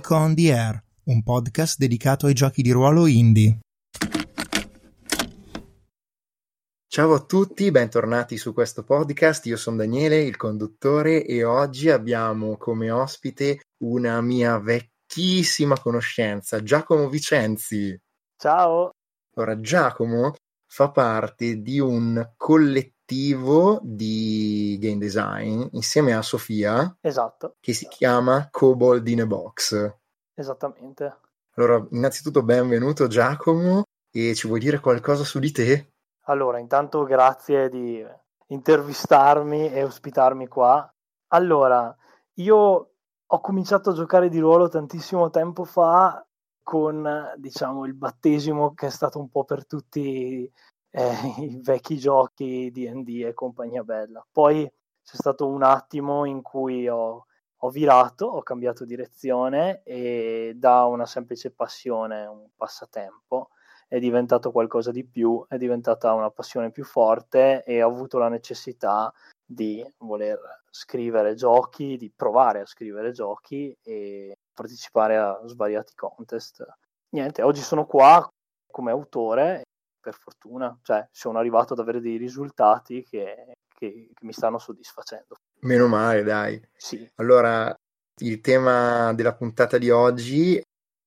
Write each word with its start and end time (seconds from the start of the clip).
Geek 0.00 0.10
on 0.12 0.34
the 0.34 0.50
Air, 0.50 0.82
un 1.04 1.22
podcast 1.22 1.76
dedicato 1.76 2.24
ai 2.24 2.32
giochi 2.32 2.62
di 2.62 2.70
ruolo 2.70 3.06
indie. 3.06 3.58
Ciao 6.86 7.12
a 7.12 7.20
tutti, 7.20 7.70
bentornati 7.70 8.38
su 8.38 8.54
questo 8.54 8.82
podcast. 8.82 9.44
Io 9.44 9.58
sono 9.58 9.76
Daniele, 9.76 10.22
il 10.22 10.38
conduttore, 10.38 11.26
e 11.26 11.44
oggi 11.44 11.90
abbiamo 11.90 12.56
come 12.56 12.90
ospite 12.90 13.60
una 13.84 14.22
mia 14.22 14.58
vecchissima 14.58 15.78
conoscenza, 15.78 16.62
Giacomo 16.62 17.10
Vicenzi. 17.10 17.94
Ciao. 18.38 18.92
Allora, 19.34 19.60
Giacomo 19.60 20.34
fa 20.66 20.90
parte 20.90 21.60
di 21.60 21.78
un 21.78 22.32
collettivo 22.38 22.99
di 23.82 24.78
game 24.80 24.98
design 24.98 25.66
insieme 25.72 26.14
a 26.14 26.22
Sofia. 26.22 26.96
Esatto. 27.00 27.56
Che 27.60 27.72
si 27.72 27.88
chiama 27.88 28.48
Kobold 28.50 29.06
in 29.08 29.22
a 29.22 29.26
Box. 29.26 29.94
Esattamente. 30.34 31.16
Allora, 31.54 31.84
innanzitutto 31.90 32.42
benvenuto 32.42 33.06
Giacomo 33.08 33.82
e 34.10 34.34
ci 34.34 34.46
vuoi 34.46 34.60
dire 34.60 34.80
qualcosa 34.80 35.24
su 35.24 35.38
di 35.38 35.50
te? 35.52 35.92
Allora, 36.26 36.58
intanto 36.58 37.02
grazie 37.04 37.68
di 37.68 38.06
intervistarmi 38.46 39.72
e 39.72 39.82
ospitarmi 39.82 40.46
qua. 40.46 40.88
Allora, 41.28 41.94
io 42.34 42.90
ho 43.26 43.40
cominciato 43.40 43.90
a 43.90 43.94
giocare 43.94 44.28
di 44.28 44.38
ruolo 44.38 44.68
tantissimo 44.68 45.30
tempo 45.30 45.64
fa 45.64 46.24
con, 46.62 47.34
diciamo, 47.36 47.84
il 47.84 47.94
battesimo 47.94 48.74
che 48.74 48.86
è 48.86 48.90
stato 48.90 49.18
un 49.18 49.28
po' 49.28 49.44
per 49.44 49.66
tutti 49.66 50.50
eh, 50.90 51.12
i 51.38 51.60
vecchi 51.62 51.98
giochi 51.98 52.70
D&D 52.70 53.24
e 53.26 53.34
compagnia 53.34 53.82
bella. 53.82 54.24
Poi 54.30 54.70
c'è 55.02 55.16
stato 55.16 55.48
un 55.48 55.62
attimo 55.62 56.24
in 56.24 56.42
cui 56.42 56.88
ho, 56.88 57.26
ho 57.56 57.70
virato, 57.70 58.26
ho 58.26 58.42
cambiato 58.42 58.84
direzione 58.84 59.82
e 59.84 60.52
da 60.56 60.84
una 60.84 61.06
semplice 61.06 61.50
passione, 61.50 62.26
un 62.26 62.48
passatempo, 62.56 63.50
è 63.88 63.98
diventato 63.98 64.52
qualcosa 64.52 64.92
di 64.92 65.04
più, 65.04 65.44
è 65.48 65.56
diventata 65.56 66.12
una 66.14 66.30
passione 66.30 66.70
più 66.70 66.84
forte 66.84 67.64
e 67.64 67.82
ho 67.82 67.88
avuto 67.88 68.18
la 68.18 68.28
necessità 68.28 69.12
di 69.44 69.84
voler 69.98 70.38
scrivere 70.70 71.34
giochi, 71.34 71.96
di 71.96 72.12
provare 72.14 72.60
a 72.60 72.66
scrivere 72.66 73.10
giochi 73.10 73.76
e 73.82 74.36
partecipare 74.54 75.16
a 75.16 75.40
svariati 75.44 75.94
contest. 75.96 76.64
Niente, 77.10 77.42
oggi 77.42 77.60
sono 77.62 77.84
qua 77.84 78.24
come 78.70 78.92
autore, 78.92 79.64
per 80.00 80.16
fortuna, 80.18 80.76
cioè 80.82 81.06
sono 81.10 81.38
arrivato 81.38 81.74
ad 81.74 81.78
avere 81.78 82.00
dei 82.00 82.16
risultati 82.16 83.02
che, 83.02 83.52
che, 83.74 84.10
che 84.14 84.24
mi 84.24 84.32
stanno 84.32 84.58
soddisfacendo. 84.58 85.36
Meno 85.60 85.86
male, 85.86 86.22
dai. 86.22 86.60
Sì. 86.76 87.08
Allora, 87.16 87.74
il 88.22 88.40
tema 88.40 89.12
della 89.14 89.34
puntata 89.34 89.78
di 89.78 89.90
oggi 89.90 90.60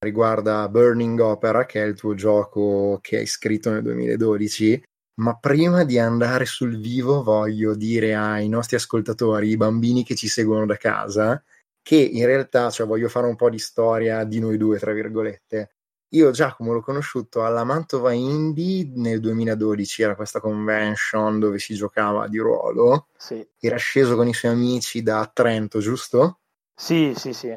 riguarda 0.03 0.67
Burning 0.69 1.19
Opera, 1.19 1.65
che 1.65 1.81
è 1.81 1.85
il 1.85 1.95
tuo 1.95 2.13
gioco 2.13 2.99
che 3.01 3.17
hai 3.17 3.25
scritto 3.25 3.71
nel 3.71 3.81
2012. 3.81 4.83
Ma 5.15 5.37
prima 5.37 5.83
di 5.83 5.99
andare 5.99 6.45
sul 6.45 6.79
vivo 6.79 7.21
voglio 7.21 7.75
dire 7.75 8.15
ai 8.15 8.49
nostri 8.49 8.75
ascoltatori, 8.77 9.49
i 9.49 9.57
bambini 9.57 10.03
che 10.03 10.15
ci 10.15 10.27
seguono 10.27 10.65
da 10.65 10.75
casa, 10.75 11.41
che 11.83 11.97
in 11.97 12.25
realtà, 12.25 12.71
cioè 12.71 12.87
voglio 12.87 13.09
fare 13.09 13.27
un 13.27 13.35
po' 13.35 13.49
di 13.49 13.59
storia 13.59 14.23
di 14.23 14.39
noi 14.39 14.57
due, 14.57 14.79
tra 14.79 14.91
virgolette. 14.91 15.75
Io 16.13 16.31
Giacomo 16.31 16.73
l'ho 16.73 16.81
conosciuto 16.81 17.43
alla 17.43 17.63
Mantova 17.63 18.11
Indie 18.11 18.91
nel 18.95 19.19
2012, 19.19 20.01
era 20.01 20.15
questa 20.15 20.39
convention 20.39 21.39
dove 21.39 21.59
si 21.59 21.73
giocava 21.73 22.27
di 22.27 22.37
ruolo. 22.37 23.07
Sì. 23.17 23.45
Era 23.59 23.77
sceso 23.77 24.15
con 24.15 24.27
i 24.27 24.33
suoi 24.33 24.51
amici 24.51 25.01
da 25.01 25.29
Trento, 25.31 25.79
giusto? 25.79 26.39
Sì, 26.75 27.13
sì, 27.15 27.33
sì 27.33 27.55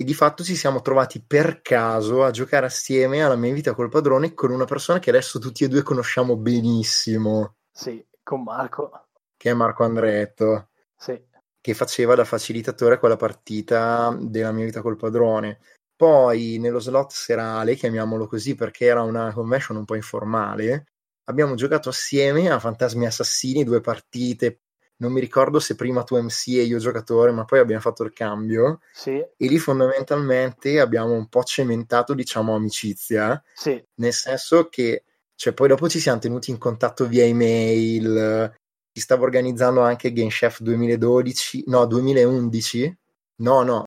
e 0.00 0.04
di 0.04 0.14
fatto 0.14 0.44
ci 0.44 0.54
siamo 0.54 0.80
trovati 0.80 1.20
per 1.20 1.60
caso 1.60 2.22
a 2.22 2.30
giocare 2.30 2.66
assieme 2.66 3.20
alla 3.20 3.34
mia 3.34 3.52
vita 3.52 3.74
col 3.74 3.88
padrone 3.88 4.32
con 4.32 4.52
una 4.52 4.64
persona 4.64 5.00
che 5.00 5.10
adesso 5.10 5.40
tutti 5.40 5.64
e 5.64 5.68
due 5.68 5.82
conosciamo 5.82 6.36
benissimo. 6.36 7.56
Sì, 7.72 8.06
con 8.22 8.44
Marco. 8.44 9.08
Che 9.36 9.50
è 9.50 9.54
Marco 9.54 9.82
Andretto. 9.82 10.68
Sì. 10.96 11.20
Che 11.60 11.74
faceva 11.74 12.14
da 12.14 12.24
facilitatore 12.24 13.00
quella 13.00 13.16
partita 13.16 14.16
della 14.20 14.52
mia 14.52 14.66
vita 14.66 14.82
col 14.82 14.96
padrone. 14.96 15.58
Poi 15.98 16.58
nello 16.60 16.78
slot 16.78 17.10
serale, 17.10 17.74
chiamiamolo 17.74 18.28
così 18.28 18.54
perché 18.54 18.84
era 18.84 19.02
una 19.02 19.32
convention 19.32 19.78
un 19.78 19.84
po' 19.84 19.96
informale, 19.96 20.84
abbiamo 21.24 21.56
giocato 21.56 21.88
assieme 21.88 22.48
a 22.48 22.60
Fantasmi 22.60 23.04
Assassini 23.04 23.64
due 23.64 23.80
partite 23.80 24.60
non 24.98 25.12
mi 25.12 25.20
ricordo 25.20 25.60
se 25.60 25.76
prima 25.76 26.02
tu 26.02 26.16
MC 26.20 26.48
e 26.48 26.62
io 26.62 26.78
giocatore, 26.78 27.30
ma 27.30 27.44
poi 27.44 27.60
abbiamo 27.60 27.80
fatto 27.80 28.02
il 28.02 28.12
cambio. 28.12 28.80
Sì. 28.92 29.10
E 29.10 29.46
lì 29.46 29.58
fondamentalmente 29.58 30.80
abbiamo 30.80 31.12
un 31.12 31.28
po' 31.28 31.44
cementato, 31.44 32.14
diciamo, 32.14 32.54
amicizia. 32.54 33.40
Sì. 33.54 33.80
Nel 33.96 34.12
senso 34.12 34.68
che, 34.68 35.04
cioè, 35.36 35.52
poi 35.52 35.68
dopo 35.68 35.88
ci 35.88 36.00
siamo 36.00 36.18
tenuti 36.18 36.50
in 36.50 36.58
contatto 36.58 37.06
via 37.06 37.24
email. 37.24 38.52
Si 38.92 39.00
stava 39.00 39.22
organizzando 39.22 39.80
anche 39.82 40.12
Game 40.12 40.30
Chef 40.30 40.60
2012, 40.60 41.64
no, 41.68 41.86
2011. 41.86 42.98
No, 43.40 43.62
no, 43.62 43.84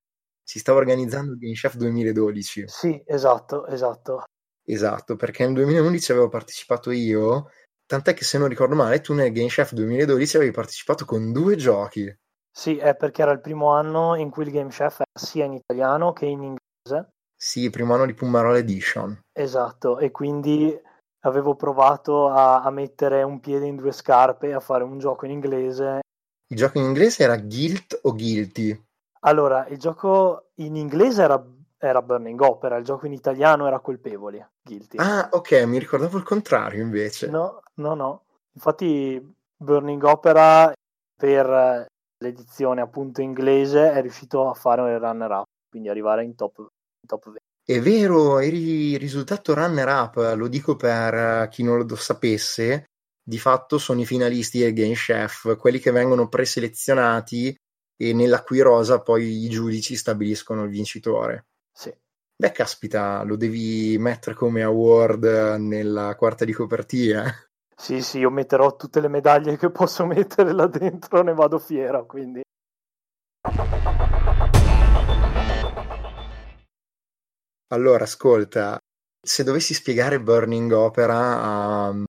si 0.52 0.58
stava 0.58 0.78
organizzando 0.78 1.36
Game 1.36 1.54
Chef 1.54 1.76
2012. 1.76 2.64
Sì, 2.66 3.02
esatto, 3.06 3.66
esatto. 3.66 4.24
Esatto, 4.64 5.16
perché 5.16 5.44
nel 5.44 5.54
2011 5.54 6.12
avevo 6.12 6.28
partecipato 6.28 6.90
io 6.90 7.48
Tant'è 7.92 8.14
che 8.14 8.24
se 8.24 8.38
non 8.38 8.48
ricordo 8.48 8.74
male, 8.74 9.02
tu 9.02 9.12
nel 9.12 9.32
Game 9.32 9.48
Chef 9.48 9.72
2012 9.74 10.36
avevi 10.36 10.50
partecipato 10.50 11.04
con 11.04 11.30
due 11.30 11.56
giochi. 11.56 12.10
Sì, 12.50 12.78
è 12.78 12.96
perché 12.96 13.20
era 13.20 13.32
il 13.32 13.42
primo 13.42 13.68
anno 13.68 14.14
in 14.14 14.30
cui 14.30 14.44
il 14.44 14.50
Game 14.50 14.70
Chef 14.70 15.00
era 15.00 15.20
sia 15.26 15.44
in 15.44 15.52
italiano 15.52 16.14
che 16.14 16.24
in 16.24 16.42
inglese. 16.42 17.10
Sì, 17.36 17.64
il 17.64 17.70
primo 17.70 17.92
anno 17.92 18.06
di 18.06 18.14
Pumarola 18.14 18.56
Edition. 18.56 19.20
Esatto, 19.30 19.98
e 19.98 20.10
quindi 20.10 20.74
avevo 21.24 21.54
provato 21.54 22.28
a, 22.28 22.62
a 22.62 22.70
mettere 22.70 23.22
un 23.24 23.40
piede 23.40 23.66
in 23.66 23.76
due 23.76 23.92
scarpe 23.92 24.48
e 24.48 24.54
a 24.54 24.60
fare 24.60 24.84
un 24.84 24.98
gioco 24.98 25.26
in 25.26 25.32
inglese. 25.32 26.00
Il 26.46 26.56
gioco 26.56 26.78
in 26.78 26.84
inglese 26.84 27.24
era 27.24 27.36
Guilt 27.36 27.98
o 28.04 28.12
Guilty? 28.14 28.84
Allora, 29.24 29.66
il 29.68 29.78
gioco 29.78 30.50
in 30.56 30.76
inglese 30.76 31.22
era 31.22 31.42
era 31.84 32.00
Burning 32.00 32.40
Opera, 32.40 32.76
il 32.76 32.84
gioco 32.84 33.06
in 33.06 33.12
italiano 33.12 33.66
era 33.66 33.80
Colpevoli, 33.80 34.44
Guilty. 34.62 34.98
Ah, 34.98 35.28
ok, 35.32 35.64
mi 35.64 35.80
ricordavo 35.80 36.16
il 36.16 36.22
contrario 36.22 36.80
invece. 36.80 37.28
No, 37.28 37.60
no, 37.74 37.94
no. 37.94 38.22
Infatti 38.52 39.34
Burning 39.56 40.00
Opera 40.04 40.72
per 41.16 41.86
l'edizione 42.18 42.80
appunto 42.80 43.20
inglese 43.20 43.90
è 43.90 44.00
riuscito 44.00 44.48
a 44.48 44.54
fare 44.54 44.80
un 44.80 44.96
runner-up, 44.96 45.46
quindi 45.68 45.88
arrivare 45.88 46.22
in 46.22 46.36
top, 46.36 46.58
in 46.58 47.08
top 47.08 47.24
20. 47.24 47.40
È 47.64 47.80
vero, 47.80 48.38
eri 48.38 48.96
risultato 48.96 49.52
runner-up, 49.52 50.34
lo 50.36 50.46
dico 50.46 50.76
per 50.76 51.48
chi 51.48 51.64
non 51.64 51.84
lo 51.84 51.96
sapesse, 51.96 52.84
di 53.20 53.38
fatto 53.38 53.78
sono 53.78 54.00
i 54.00 54.06
finalisti 54.06 54.60
del 54.60 54.72
Game 54.72 54.94
Chef, 54.94 55.56
quelli 55.56 55.80
che 55.80 55.90
vengono 55.90 56.28
preselezionati 56.28 57.56
e 57.96 58.12
nella 58.12 58.42
cui 58.42 58.60
rosa 58.60 59.00
poi 59.00 59.44
i 59.44 59.48
giudici 59.48 59.96
stabiliscono 59.96 60.64
il 60.64 60.70
vincitore. 60.70 61.46
Sì. 61.72 61.94
Beh, 62.34 62.52
caspita, 62.52 63.22
lo 63.22 63.36
devi 63.36 63.96
mettere 63.98 64.34
come 64.34 64.62
award 64.62 65.24
nella 65.58 66.14
quarta 66.16 66.44
di 66.44 66.52
copertina. 66.52 67.32
Sì, 67.76 68.00
sì, 68.02 68.18
io 68.18 68.30
metterò 68.30 68.76
tutte 68.76 69.00
le 69.00 69.08
medaglie 69.08 69.56
che 69.56 69.70
posso 69.70 70.06
mettere 70.06 70.52
là 70.52 70.66
dentro, 70.66 71.22
ne 71.22 71.34
vado 71.34 71.58
fiero, 71.58 72.06
quindi. 72.06 72.42
Allora, 77.72 78.04
ascolta, 78.04 78.78
se 79.20 79.44
dovessi 79.44 79.72
spiegare 79.72 80.20
Burning 80.20 80.70
Opera 80.72 81.42
a 81.42 82.04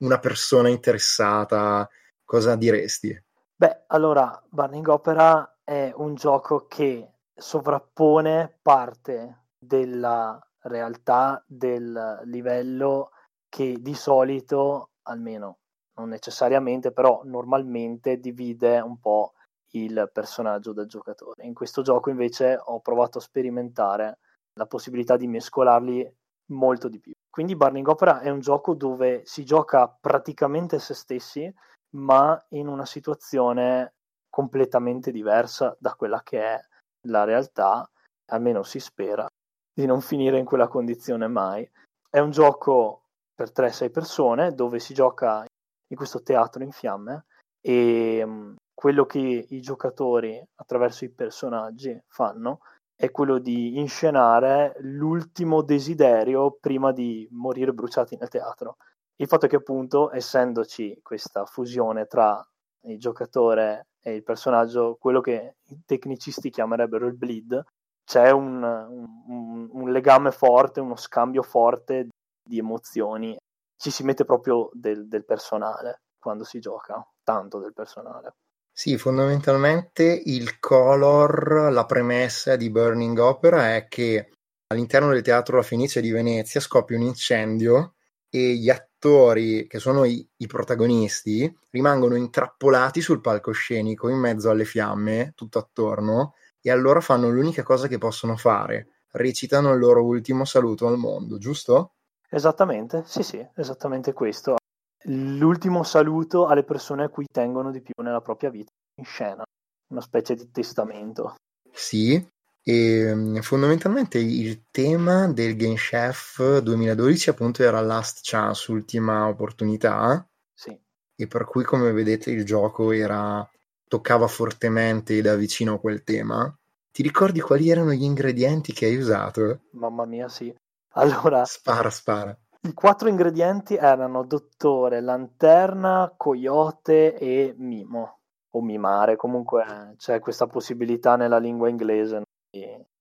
una 0.00 0.18
persona 0.18 0.68
interessata, 0.68 1.88
cosa 2.24 2.54
diresti? 2.56 3.20
Beh, 3.60 3.86
allora, 3.88 4.40
Burning 4.48 4.86
Opera 4.86 5.58
è 5.64 5.92
un 5.96 6.14
gioco 6.14 6.66
che 6.68 7.14
sovrappone 7.34 8.56
parte 8.62 9.46
della 9.58 10.40
realtà 10.60 11.42
del 11.44 12.20
livello 12.26 13.10
che 13.48 13.78
di 13.80 13.94
solito, 13.94 14.90
almeno 15.08 15.58
non 15.94 16.08
necessariamente, 16.08 16.92
però 16.92 17.22
normalmente 17.24 18.20
divide 18.20 18.78
un 18.78 19.00
po' 19.00 19.32
il 19.72 20.08
personaggio 20.12 20.72
dal 20.72 20.86
giocatore. 20.86 21.44
In 21.44 21.54
questo 21.54 21.82
gioco 21.82 22.10
invece 22.10 22.56
ho 22.62 22.78
provato 22.78 23.18
a 23.18 23.22
sperimentare 23.22 24.18
la 24.52 24.66
possibilità 24.66 25.16
di 25.16 25.26
mescolarli 25.26 26.08
molto 26.52 26.88
di 26.88 27.00
più. 27.00 27.12
Quindi 27.28 27.56
Burning 27.56 27.88
Opera 27.88 28.20
è 28.20 28.30
un 28.30 28.38
gioco 28.38 28.74
dove 28.74 29.22
si 29.24 29.44
gioca 29.44 29.88
praticamente 29.88 30.78
se 30.78 30.94
stessi, 30.94 31.52
ma 31.96 32.40
in 32.50 32.68
una 32.68 32.86
situazione 32.86 33.94
completamente 34.28 35.10
diversa 35.10 35.76
da 35.78 35.94
quella 35.94 36.22
che 36.22 36.40
è 36.40 36.60
la 37.08 37.24
realtà, 37.24 37.88
almeno 38.26 38.62
si 38.62 38.78
spera, 38.78 39.26
di 39.72 39.86
non 39.86 40.00
finire 40.00 40.38
in 40.38 40.44
quella 40.44 40.68
condizione 40.68 41.26
mai. 41.28 41.68
È 42.10 42.18
un 42.18 42.30
gioco 42.30 43.02
per 43.34 43.52
3-6 43.52 43.90
persone 43.90 44.54
dove 44.54 44.78
si 44.78 44.94
gioca 44.94 45.44
in 45.90 45.96
questo 45.96 46.22
teatro 46.22 46.62
in 46.62 46.72
fiamme 46.72 47.26
e 47.60 48.22
mm, 48.24 48.56
quello 48.74 49.06
che 49.06 49.46
i 49.48 49.60
giocatori 49.60 50.42
attraverso 50.56 51.04
i 51.04 51.10
personaggi 51.10 52.00
fanno 52.06 52.60
è 52.94 53.10
quello 53.12 53.38
di 53.38 53.78
inscenare 53.78 54.74
l'ultimo 54.80 55.62
desiderio 55.62 56.56
prima 56.60 56.90
di 56.90 57.28
morire 57.30 57.72
bruciati 57.72 58.16
nel 58.16 58.28
teatro. 58.28 58.76
Il 59.20 59.26
fatto 59.26 59.46
è 59.46 59.48
che 59.48 59.56
appunto, 59.56 60.12
essendoci 60.12 61.00
questa 61.02 61.44
fusione 61.44 62.06
tra 62.06 62.44
il 62.82 62.98
giocatore 62.98 63.88
e 64.00 64.14
il 64.14 64.22
personaggio, 64.22 64.96
quello 64.98 65.20
che 65.20 65.56
i 65.66 65.82
tecnicisti 65.84 66.50
chiamerebbero 66.50 67.06
il 67.06 67.16
bleed, 67.16 67.62
c'è 68.04 68.30
un, 68.30 68.62
un, 68.62 69.68
un 69.70 69.90
legame 69.90 70.30
forte, 70.30 70.80
uno 70.80 70.96
scambio 70.96 71.42
forte 71.42 72.08
di 72.42 72.58
emozioni. 72.58 73.36
Ci 73.76 73.90
si 73.90 74.02
mette 74.02 74.24
proprio 74.24 74.70
del, 74.72 75.08
del 75.08 75.24
personale 75.24 76.00
quando 76.18 76.44
si 76.44 76.60
gioca, 76.60 77.04
tanto 77.22 77.58
del 77.58 77.72
personale. 77.72 78.34
Sì, 78.72 78.96
fondamentalmente 78.96 80.04
il 80.04 80.60
color, 80.60 81.72
la 81.72 81.84
premessa 81.84 82.54
di 82.54 82.70
Burning 82.70 83.18
Opera 83.18 83.74
è 83.74 83.88
che 83.88 84.30
all'interno 84.68 85.12
del 85.12 85.22
teatro 85.22 85.56
La 85.56 85.62
Fenice 85.62 86.00
di 86.00 86.10
Venezia 86.10 86.60
scoppia 86.60 86.96
un 86.96 87.02
incendio 87.02 87.94
e 88.30 88.54
gli 88.54 88.70
attori, 88.70 88.87
che 88.98 89.78
sono 89.78 90.04
i, 90.04 90.28
i, 90.36 90.46
protagonisti, 90.46 91.56
rimangono 91.70 92.16
intrappolati 92.16 93.00
sul 93.00 93.20
palcoscenico 93.20 94.08
in 94.08 94.18
mezzo 94.18 94.50
alle 94.50 94.64
fiamme, 94.64 95.32
tutto 95.36 95.58
attorno, 95.58 96.34
e 96.60 96.70
allora 96.70 97.00
fanno 97.00 97.30
l'unica 97.30 97.62
cosa 97.62 97.86
che 97.86 97.98
possono 97.98 98.36
fare, 98.36 98.88
recitano 99.12 99.72
il 99.72 99.78
loro 99.78 100.04
ultimo 100.04 100.44
saluto 100.44 100.86
al 100.86 100.98
mondo, 100.98 101.38
giusto? 101.38 101.92
Esattamente, 102.28 103.04
sì 103.06 103.22
sì, 103.22 103.46
esattamente 103.54 104.12
questo 104.12 104.56
l'ultimo 105.04 105.82
saluto 105.82 106.46
alle 106.46 106.64
persone 106.64 107.04
a 107.04 107.08
cui 107.08 107.26
tengono 107.30 107.70
di 107.70 107.80
più 107.80 107.94
nella 108.02 108.20
propria 108.20 108.50
vita 108.50 108.72
in 108.96 109.04
scena, 109.04 109.42
una 109.90 110.00
specie 110.00 110.34
di 110.34 110.50
testamento. 110.50 111.34
Sì, 111.70 112.26
e 112.68 113.14
mm, 113.14 113.36
fondamentalmente 113.38 114.18
il 114.18 114.66
tema 114.70 115.26
del 115.26 115.56
Game 115.56 115.76
Chef 115.76 116.58
2012 116.58 117.30
appunto 117.30 117.62
era 117.62 117.80
Last 117.80 118.20
Chance, 118.22 118.70
ultima 118.70 119.26
opportunità. 119.26 120.28
Sì. 120.52 120.78
E 121.16 121.26
per 121.26 121.46
cui 121.46 121.64
come 121.64 121.90
vedete 121.92 122.30
il 122.30 122.44
gioco 122.44 122.92
era 122.92 123.48
toccava 123.88 124.26
fortemente 124.26 125.18
da 125.22 125.34
vicino 125.34 125.80
quel 125.80 126.04
tema. 126.04 126.54
Ti 126.92 127.02
ricordi 127.02 127.40
quali 127.40 127.70
erano 127.70 127.92
gli 127.92 128.02
ingredienti 128.02 128.74
che 128.74 128.84
hai 128.84 128.96
usato? 128.96 129.60
Mamma 129.70 130.04
mia, 130.04 130.28
sì. 130.28 130.54
Allora, 130.92 131.46
spara, 131.46 131.88
spara. 131.88 132.38
I 132.60 132.74
quattro 132.74 133.08
ingredienti 133.08 133.76
erano 133.76 134.24
dottore, 134.24 135.00
lanterna, 135.00 136.12
coyote 136.14 137.16
e 137.16 137.54
mimo 137.56 138.18
o 138.50 138.60
mimare. 138.60 139.16
Comunque 139.16 139.94
c'è 139.96 140.20
questa 140.20 140.46
possibilità 140.46 141.16
nella 141.16 141.38
lingua 141.38 141.70
inglese 141.70 142.24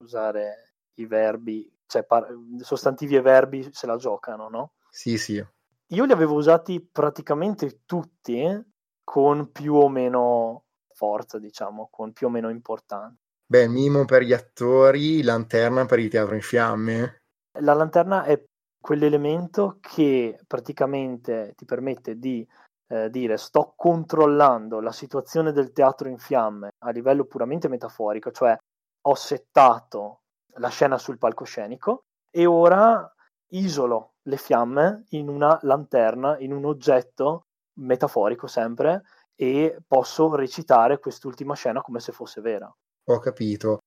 usare 0.03 0.73
i 0.95 1.05
verbi, 1.05 1.71
cioè 1.85 2.03
par- 2.03 2.27
sostantivi 2.59 3.15
e 3.15 3.21
verbi 3.21 3.67
se 3.71 3.85
la 3.85 3.97
giocano, 3.97 4.49
no? 4.49 4.73
Sì, 4.89 5.17
sì. 5.17 5.44
Io 5.91 6.03
li 6.03 6.11
avevo 6.11 6.33
usati 6.33 6.81
praticamente 6.81 7.81
tutti 7.85 8.44
con 9.03 9.51
più 9.51 9.75
o 9.75 9.88
meno 9.88 10.65
forza, 10.94 11.39
diciamo, 11.39 11.88
con 11.89 12.11
più 12.11 12.27
o 12.27 12.29
meno 12.29 12.49
importanza. 12.49 13.15
Beh, 13.45 13.67
mimo 13.67 14.03
per 14.03 14.23
gli 14.23 14.33
attori, 14.33 15.23
lanterna 15.23 15.85
per 15.85 16.00
il 16.00 16.09
teatro 16.09 16.35
in 16.35 16.41
fiamme. 16.41 17.21
La 17.59 17.73
lanterna 17.73 18.23
è 18.23 18.43
quell'elemento 18.81 19.77
che 19.79 20.38
praticamente 20.45 21.53
ti 21.55 21.63
permette 21.63 22.17
di 22.17 22.45
eh, 22.89 23.09
dire 23.09 23.38
sto 23.38 23.73
controllando 23.75 24.81
la 24.81 24.91
situazione 24.91 25.51
del 25.51 25.71
teatro 25.71 26.09
in 26.09 26.17
fiamme 26.17 26.69
a 26.79 26.89
livello 26.89 27.25
puramente 27.25 27.67
metaforico, 27.67 28.31
cioè 28.31 28.57
ho 29.07 29.15
settato 29.15 30.24
la 30.56 30.68
scena 30.68 30.98
sul 30.98 31.18
palcoscenico 31.18 32.07
e 32.30 32.45
ora 32.45 33.09
isolo 33.51 34.15
le 34.24 34.38
fiamme 34.38 35.06
in 35.12 35.30
una 35.30 35.57
lanterna, 35.62 36.38
in 36.39 36.51
un 36.51 36.65
oggetto 36.65 37.48
metaforico 37.80 38.48
sempre 38.48 39.04
e 39.33 39.77
posso 39.88 40.36
recitare 40.36 41.00
quest'ultima 41.00 41.56
scena 41.56 41.81
come 41.81 42.01
se 42.01 42.12
fosse 42.12 42.42
vera. 42.42 42.69
Ho 43.09 43.19
capito. 43.19 43.80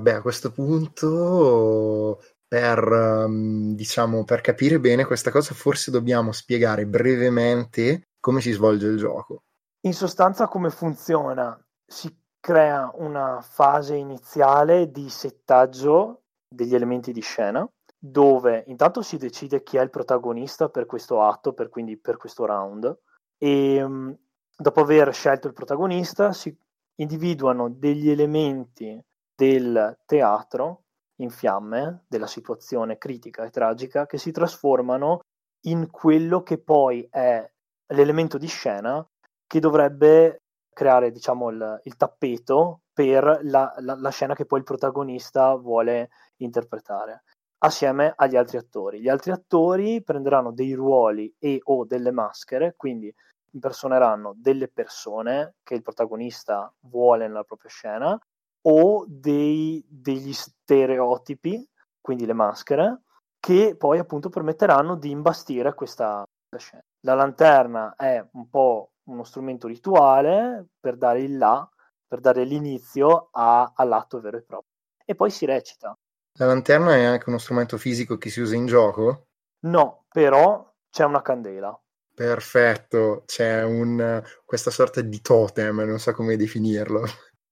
Beh, 0.00 0.14
a 0.14 0.22
questo 0.22 0.52
punto, 0.52 2.22
per, 2.46 2.84
um, 2.88 3.74
diciamo, 3.74 4.24
per 4.24 4.42
capire 4.42 4.78
bene 4.78 5.04
questa 5.04 5.32
cosa, 5.32 5.54
forse 5.54 5.90
dobbiamo 5.90 6.30
spiegare 6.30 6.86
brevemente 6.86 8.10
come 8.20 8.40
si 8.40 8.52
svolge 8.52 8.86
il 8.86 8.96
gioco. 8.96 9.42
In 9.82 9.94
sostanza, 9.94 10.48
come 10.48 10.70
funziona? 10.70 11.56
Si 11.86 12.12
crea 12.40 12.90
una 12.94 13.40
fase 13.40 13.94
iniziale 13.94 14.90
di 14.90 15.08
settaggio 15.08 16.22
degli 16.48 16.74
elementi 16.74 17.12
di 17.12 17.20
scena, 17.20 17.68
dove 17.96 18.64
intanto 18.66 19.02
si 19.02 19.16
decide 19.18 19.62
chi 19.62 19.76
è 19.76 19.82
il 19.82 19.90
protagonista 19.90 20.68
per 20.68 20.86
questo 20.86 21.22
atto, 21.22 21.52
per, 21.52 21.68
quindi 21.68 21.96
per 21.96 22.16
questo 22.16 22.44
round, 22.44 22.98
e 23.38 23.82
um, 23.82 24.16
dopo 24.56 24.80
aver 24.80 25.12
scelto 25.14 25.46
il 25.46 25.52
protagonista 25.52 26.32
si 26.32 26.56
individuano 26.96 27.68
degli 27.70 28.10
elementi 28.10 29.00
del 29.32 29.96
teatro 30.04 30.82
in 31.20 31.30
fiamme, 31.30 32.04
della 32.08 32.26
situazione 32.26 32.98
critica 32.98 33.44
e 33.44 33.50
tragica, 33.50 34.06
che 34.06 34.18
si 34.18 34.32
trasformano 34.32 35.20
in 35.66 35.88
quello 35.90 36.42
che 36.42 36.58
poi 36.58 37.06
è 37.10 37.48
l'elemento 37.92 38.38
di 38.38 38.46
scena 38.48 39.06
che 39.48 39.58
dovrebbe 39.58 40.42
creare, 40.72 41.10
diciamo, 41.10 41.48
il, 41.48 41.80
il 41.84 41.96
tappeto 41.96 42.82
per 42.92 43.40
la, 43.42 43.74
la, 43.78 43.96
la, 43.96 44.10
scena 44.10 44.34
che 44.34 44.46
poi 44.46 44.60
il 44.60 44.64
protagonista 44.64 45.54
vuole 45.56 46.10
interpretare, 46.36 47.24
assieme 47.58 48.12
agli 48.14 48.36
altri 48.36 48.58
attori. 48.58 49.00
Gli 49.00 49.08
altri 49.08 49.32
attori 49.32 50.02
prenderanno 50.04 50.52
dei 50.52 50.74
ruoli 50.74 51.34
e 51.38 51.58
o 51.64 51.84
delle 51.84 52.12
maschere, 52.12 52.74
quindi 52.76 53.12
impersoneranno 53.50 54.34
delle 54.36 54.68
persone 54.68 55.54
che 55.64 55.74
il 55.74 55.82
protagonista 55.82 56.72
vuole 56.80 57.26
nella 57.26 57.44
propria 57.44 57.70
scena 57.70 58.16
o 58.62 59.04
dei, 59.08 59.84
degli 59.88 60.32
stereotipi, 60.32 61.66
quindi 62.00 62.26
le 62.26 62.34
maschere, 62.34 63.02
che 63.40 63.74
poi 63.76 63.98
appunto 63.98 64.28
permetteranno 64.28 64.96
di 64.96 65.10
imbastire 65.10 65.74
questa 65.74 66.24
scena. 66.56 66.82
La 67.00 67.14
lanterna 67.14 67.94
è 67.96 68.24
un 68.32 68.48
po' 68.48 68.90
uno 69.08 69.24
strumento 69.24 69.66
rituale 69.66 70.66
per 70.78 70.96
dare 70.96 71.20
il 71.22 71.36
là, 71.36 71.68
per 72.06 72.20
dare 72.20 72.44
l'inizio 72.44 73.28
a, 73.32 73.72
all'atto 73.74 74.20
vero 74.20 74.38
e 74.38 74.42
proprio. 74.42 74.70
E 75.04 75.14
poi 75.14 75.30
si 75.30 75.44
recita. 75.46 75.96
La 76.38 76.46
lanterna 76.46 76.94
è 76.94 77.04
anche 77.04 77.28
uno 77.28 77.38
strumento 77.38 77.78
fisico 77.78 78.16
che 78.16 78.30
si 78.30 78.40
usa 78.40 78.54
in 78.54 78.66
gioco? 78.66 79.26
No, 79.60 80.04
però 80.08 80.72
c'è 80.90 81.04
una 81.04 81.22
candela. 81.22 81.78
Perfetto, 82.14 83.22
c'è 83.26 83.62
un, 83.62 84.22
questa 84.44 84.70
sorta 84.70 85.00
di 85.00 85.20
totem, 85.20 85.80
non 85.80 85.98
so 85.98 86.12
come 86.12 86.36
definirlo. 86.36 87.04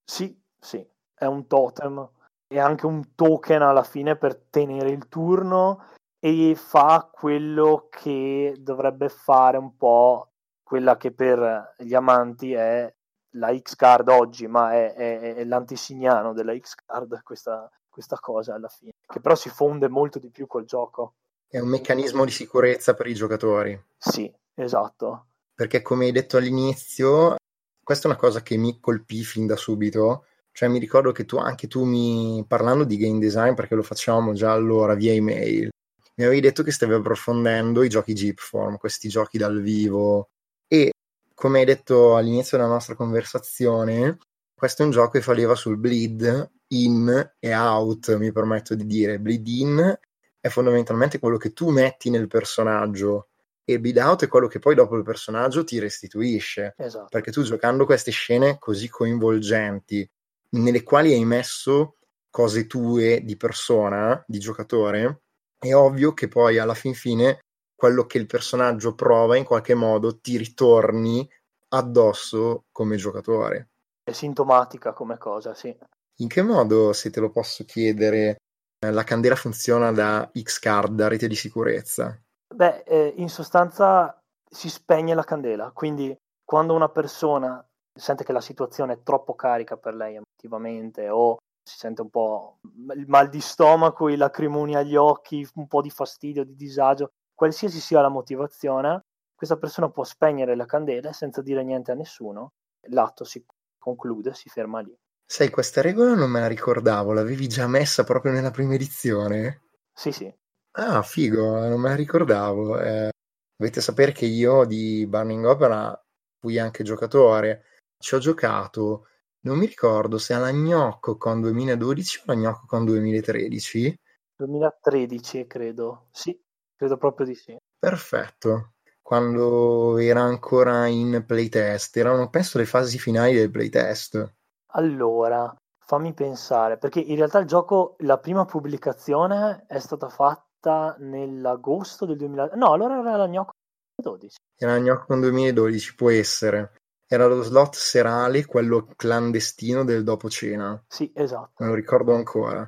Sì, 0.04 0.40
sì, 0.58 0.86
è 1.14 1.24
un 1.24 1.46
totem 1.46 2.08
e 2.48 2.60
anche 2.60 2.86
un 2.86 3.14
token 3.14 3.62
alla 3.62 3.82
fine 3.82 4.16
per 4.16 4.36
tenere 4.36 4.90
il 4.90 5.08
turno 5.08 5.88
e 6.18 6.54
fa 6.56 7.08
quello 7.12 7.88
che 7.90 8.56
dovrebbe 8.58 9.08
fare 9.08 9.56
un 9.56 9.76
po' 9.76 10.30
quella 10.66 10.96
che 10.96 11.12
per 11.12 11.74
gli 11.78 11.94
amanti 11.94 12.52
è 12.52 12.92
la 13.36 13.56
X-Card 13.56 14.08
oggi, 14.08 14.48
ma 14.48 14.72
è, 14.72 14.94
è, 14.94 15.34
è 15.36 15.44
l'antisignano 15.44 16.32
della 16.32 16.58
X-Card 16.58 17.22
questa, 17.22 17.70
questa 17.88 18.18
cosa 18.18 18.54
alla 18.54 18.66
fine, 18.66 18.90
che 19.06 19.20
però 19.20 19.36
si 19.36 19.48
fonde 19.48 19.88
molto 19.88 20.18
di 20.18 20.28
più 20.28 20.48
col 20.48 20.64
gioco. 20.64 21.14
È 21.46 21.60
un 21.60 21.68
meccanismo 21.68 22.24
di 22.24 22.32
sicurezza 22.32 22.94
per 22.94 23.06
i 23.06 23.14
giocatori. 23.14 23.80
Sì, 23.96 24.28
esatto. 24.54 25.26
Perché 25.54 25.82
come 25.82 26.06
hai 26.06 26.12
detto 26.12 26.36
all'inizio, 26.36 27.36
questa 27.80 28.08
è 28.08 28.10
una 28.10 28.18
cosa 28.18 28.42
che 28.42 28.56
mi 28.56 28.80
colpì 28.80 29.22
fin 29.22 29.46
da 29.46 29.54
subito, 29.54 30.24
cioè 30.50 30.68
mi 30.68 30.80
ricordo 30.80 31.12
che 31.12 31.26
tu, 31.26 31.36
anche 31.36 31.68
tu 31.68 31.84
mi, 31.84 32.44
parlando 32.44 32.82
di 32.82 32.96
game 32.96 33.20
design, 33.20 33.54
perché 33.54 33.76
lo 33.76 33.84
facciamo 33.84 34.32
già 34.32 34.50
allora 34.50 34.94
via 34.94 35.12
email, 35.12 35.68
mi 36.16 36.24
avevi 36.24 36.40
detto 36.40 36.64
che 36.64 36.72
stavi 36.72 36.94
approfondendo 36.94 37.84
i 37.84 37.88
giochi 37.88 38.14
Jeepform, 38.14 38.78
questi 38.78 39.08
giochi 39.08 39.38
dal 39.38 39.60
vivo. 39.60 40.30
E 40.68 40.92
come 41.34 41.60
hai 41.60 41.64
detto 41.64 42.16
all'inizio 42.16 42.56
della 42.56 42.68
nostra 42.68 42.94
conversazione, 42.94 44.18
questo 44.54 44.82
è 44.82 44.84
un 44.84 44.90
gioco 44.90 45.12
che 45.12 45.20
faleva 45.20 45.54
sul 45.54 45.76
bleed 45.76 46.50
in 46.68 47.34
e 47.38 47.54
out, 47.54 48.16
mi 48.16 48.32
permetto 48.32 48.74
di 48.74 48.86
dire. 48.86 49.20
Bleed 49.20 49.46
in 49.46 49.98
è 50.40 50.48
fondamentalmente 50.48 51.18
quello 51.18 51.36
che 51.36 51.52
tu 51.52 51.70
metti 51.70 52.10
nel 52.10 52.26
personaggio 52.26 53.28
e 53.64 53.80
bleed 53.80 53.98
out 53.98 54.24
è 54.24 54.28
quello 54.28 54.46
che 54.46 54.60
poi 54.60 54.74
dopo 54.74 54.96
il 54.96 55.02
personaggio 55.02 55.64
ti 55.64 55.78
restituisce. 55.78 56.74
Esatto. 56.76 57.08
Perché 57.10 57.32
tu 57.32 57.42
giocando 57.42 57.84
queste 57.84 58.10
scene 58.10 58.58
così 58.58 58.88
coinvolgenti, 58.88 60.08
nelle 60.50 60.82
quali 60.82 61.12
hai 61.12 61.24
messo 61.24 61.96
cose 62.30 62.66
tue 62.66 63.22
di 63.24 63.36
persona, 63.36 64.22
di 64.26 64.38
giocatore, 64.38 65.22
è 65.58 65.74
ovvio 65.74 66.14
che 66.14 66.28
poi 66.28 66.58
alla 66.58 66.74
fin 66.74 66.94
fine 66.94 67.40
quello 67.76 68.06
che 68.06 68.18
il 68.18 68.26
personaggio 68.26 68.94
prova 68.94 69.36
in 69.36 69.44
qualche 69.44 69.74
modo 69.74 70.18
ti 70.18 70.36
ritorni 70.38 71.28
addosso 71.68 72.64
come 72.72 72.96
giocatore. 72.96 73.68
È 74.02 74.12
sintomatica 74.12 74.92
come 74.92 75.18
cosa, 75.18 75.54
sì. 75.54 75.76
In 76.20 76.28
che 76.28 76.42
modo, 76.42 76.92
se 76.92 77.10
te 77.10 77.20
lo 77.20 77.30
posso 77.30 77.64
chiedere, 77.64 78.38
eh, 78.78 78.90
la 78.90 79.04
candela 79.04 79.36
funziona 79.36 79.92
da 79.92 80.30
X-Card, 80.32 80.94
da 80.94 81.08
rete 81.08 81.28
di 81.28 81.34
sicurezza? 81.34 82.18
Beh, 82.54 82.84
eh, 82.86 83.12
in 83.16 83.28
sostanza 83.28 84.18
si 84.48 84.70
spegne 84.70 85.14
la 85.14 85.24
candela, 85.24 85.70
quindi 85.72 86.16
quando 86.44 86.74
una 86.74 86.88
persona 86.88 87.62
sente 87.92 88.24
che 88.24 88.32
la 88.32 88.40
situazione 88.40 88.94
è 88.94 89.02
troppo 89.02 89.34
carica 89.34 89.76
per 89.76 89.94
lei 89.94 90.16
emotivamente 90.16 91.08
o 91.08 91.36
si 91.62 91.76
sente 91.76 92.02
un 92.02 92.10
po' 92.10 92.58
il 92.94 93.06
mal 93.08 93.28
di 93.28 93.40
stomaco, 93.40 94.08
i 94.08 94.16
lacrimoni 94.16 94.76
agli 94.76 94.94
occhi, 94.94 95.46
un 95.54 95.66
po' 95.66 95.82
di 95.82 95.90
fastidio, 95.90 96.44
di 96.44 96.54
disagio, 96.54 97.10
qualsiasi 97.36 97.78
sia 97.78 98.00
la 98.00 98.08
motivazione, 98.08 99.04
questa 99.34 99.58
persona 99.58 99.90
può 99.90 100.02
spegnere 100.02 100.56
la 100.56 100.64
candela 100.64 101.12
senza 101.12 101.42
dire 101.42 101.62
niente 101.62 101.92
a 101.92 101.94
nessuno, 101.94 102.54
l'atto 102.88 103.24
si 103.24 103.44
conclude, 103.78 104.34
si 104.34 104.48
ferma 104.48 104.80
lì. 104.80 104.96
Sai, 105.24 105.50
questa 105.50 105.82
regola 105.82 106.14
non 106.14 106.30
me 106.30 106.40
la 106.40 106.46
ricordavo, 106.46 107.12
l'avevi 107.12 107.46
già 107.46 107.66
messa 107.66 108.04
proprio 108.04 108.32
nella 108.32 108.50
prima 108.50 108.74
edizione? 108.74 109.64
Sì, 109.92 110.10
sì. 110.10 110.34
Ah, 110.78 111.02
figo, 111.02 111.58
non 111.68 111.80
me 111.80 111.90
la 111.90 111.94
ricordavo. 111.94 112.80
Eh, 112.80 113.10
dovete 113.56 113.80
sapere 113.80 114.12
che 114.12 114.26
io 114.26 114.64
di 114.64 115.06
Burning 115.06 115.44
Opera 115.44 116.00
fui 116.38 116.58
anche 116.58 116.84
giocatore, 116.84 117.64
ci 117.98 118.14
ho 118.14 118.18
giocato, 118.18 119.08
non 119.40 119.58
mi 119.58 119.66
ricordo 119.66 120.18
se 120.18 120.32
alla 120.32 120.52
Gnocco 120.52 121.16
con 121.16 121.40
2012 121.40 122.18
o 122.18 122.22
alla 122.26 122.40
Gnocco 122.40 122.66
con 122.66 122.84
2013. 122.84 123.94
2013 124.36 125.46
credo, 125.46 126.08
sì, 126.10 126.38
credo 126.76 126.96
proprio 126.96 127.26
di 127.26 127.34
sì. 127.34 127.56
Perfetto, 127.78 128.74
quando 129.02 129.98
era 129.98 130.20
ancora 130.20 130.86
in 130.86 131.24
playtest, 131.26 131.96
erano 131.96 132.28
penso 132.28 132.58
le 132.58 132.66
fasi 132.66 132.98
finali 132.98 133.34
del 133.34 133.50
playtest. 133.50 134.34
Allora, 134.72 135.54
fammi 135.78 136.12
pensare, 136.12 136.76
perché 136.76 137.00
in 137.00 137.16
realtà 137.16 137.38
il 137.38 137.46
gioco, 137.46 137.96
la 138.00 138.18
prima 138.18 138.44
pubblicazione 138.44 139.64
è 139.68 139.78
stata 139.78 140.08
fatta 140.08 140.96
nell'agosto 140.98 142.04
del 142.04 142.16
2000. 142.16 142.50
No, 142.54 142.72
allora 142.72 142.98
era 142.98 143.16
la 143.16 143.28
Gnocco 143.28 143.52
2012. 143.94 144.36
Era 144.58 144.72
la 144.72 144.80
Gnocco 144.80 145.14
2012, 145.14 145.94
può 145.94 146.10
essere. 146.10 146.72
Era 147.08 147.26
lo 147.26 147.42
slot 147.42 147.76
serale, 147.76 148.44
quello 148.44 148.88
clandestino 148.96 149.84
del 149.84 150.02
dopo 150.02 150.28
cena. 150.28 150.82
Sì, 150.88 151.12
esatto. 151.14 151.52
Me 151.62 151.68
lo 151.68 151.74
ricordo 151.74 152.14
ancora. 152.14 152.66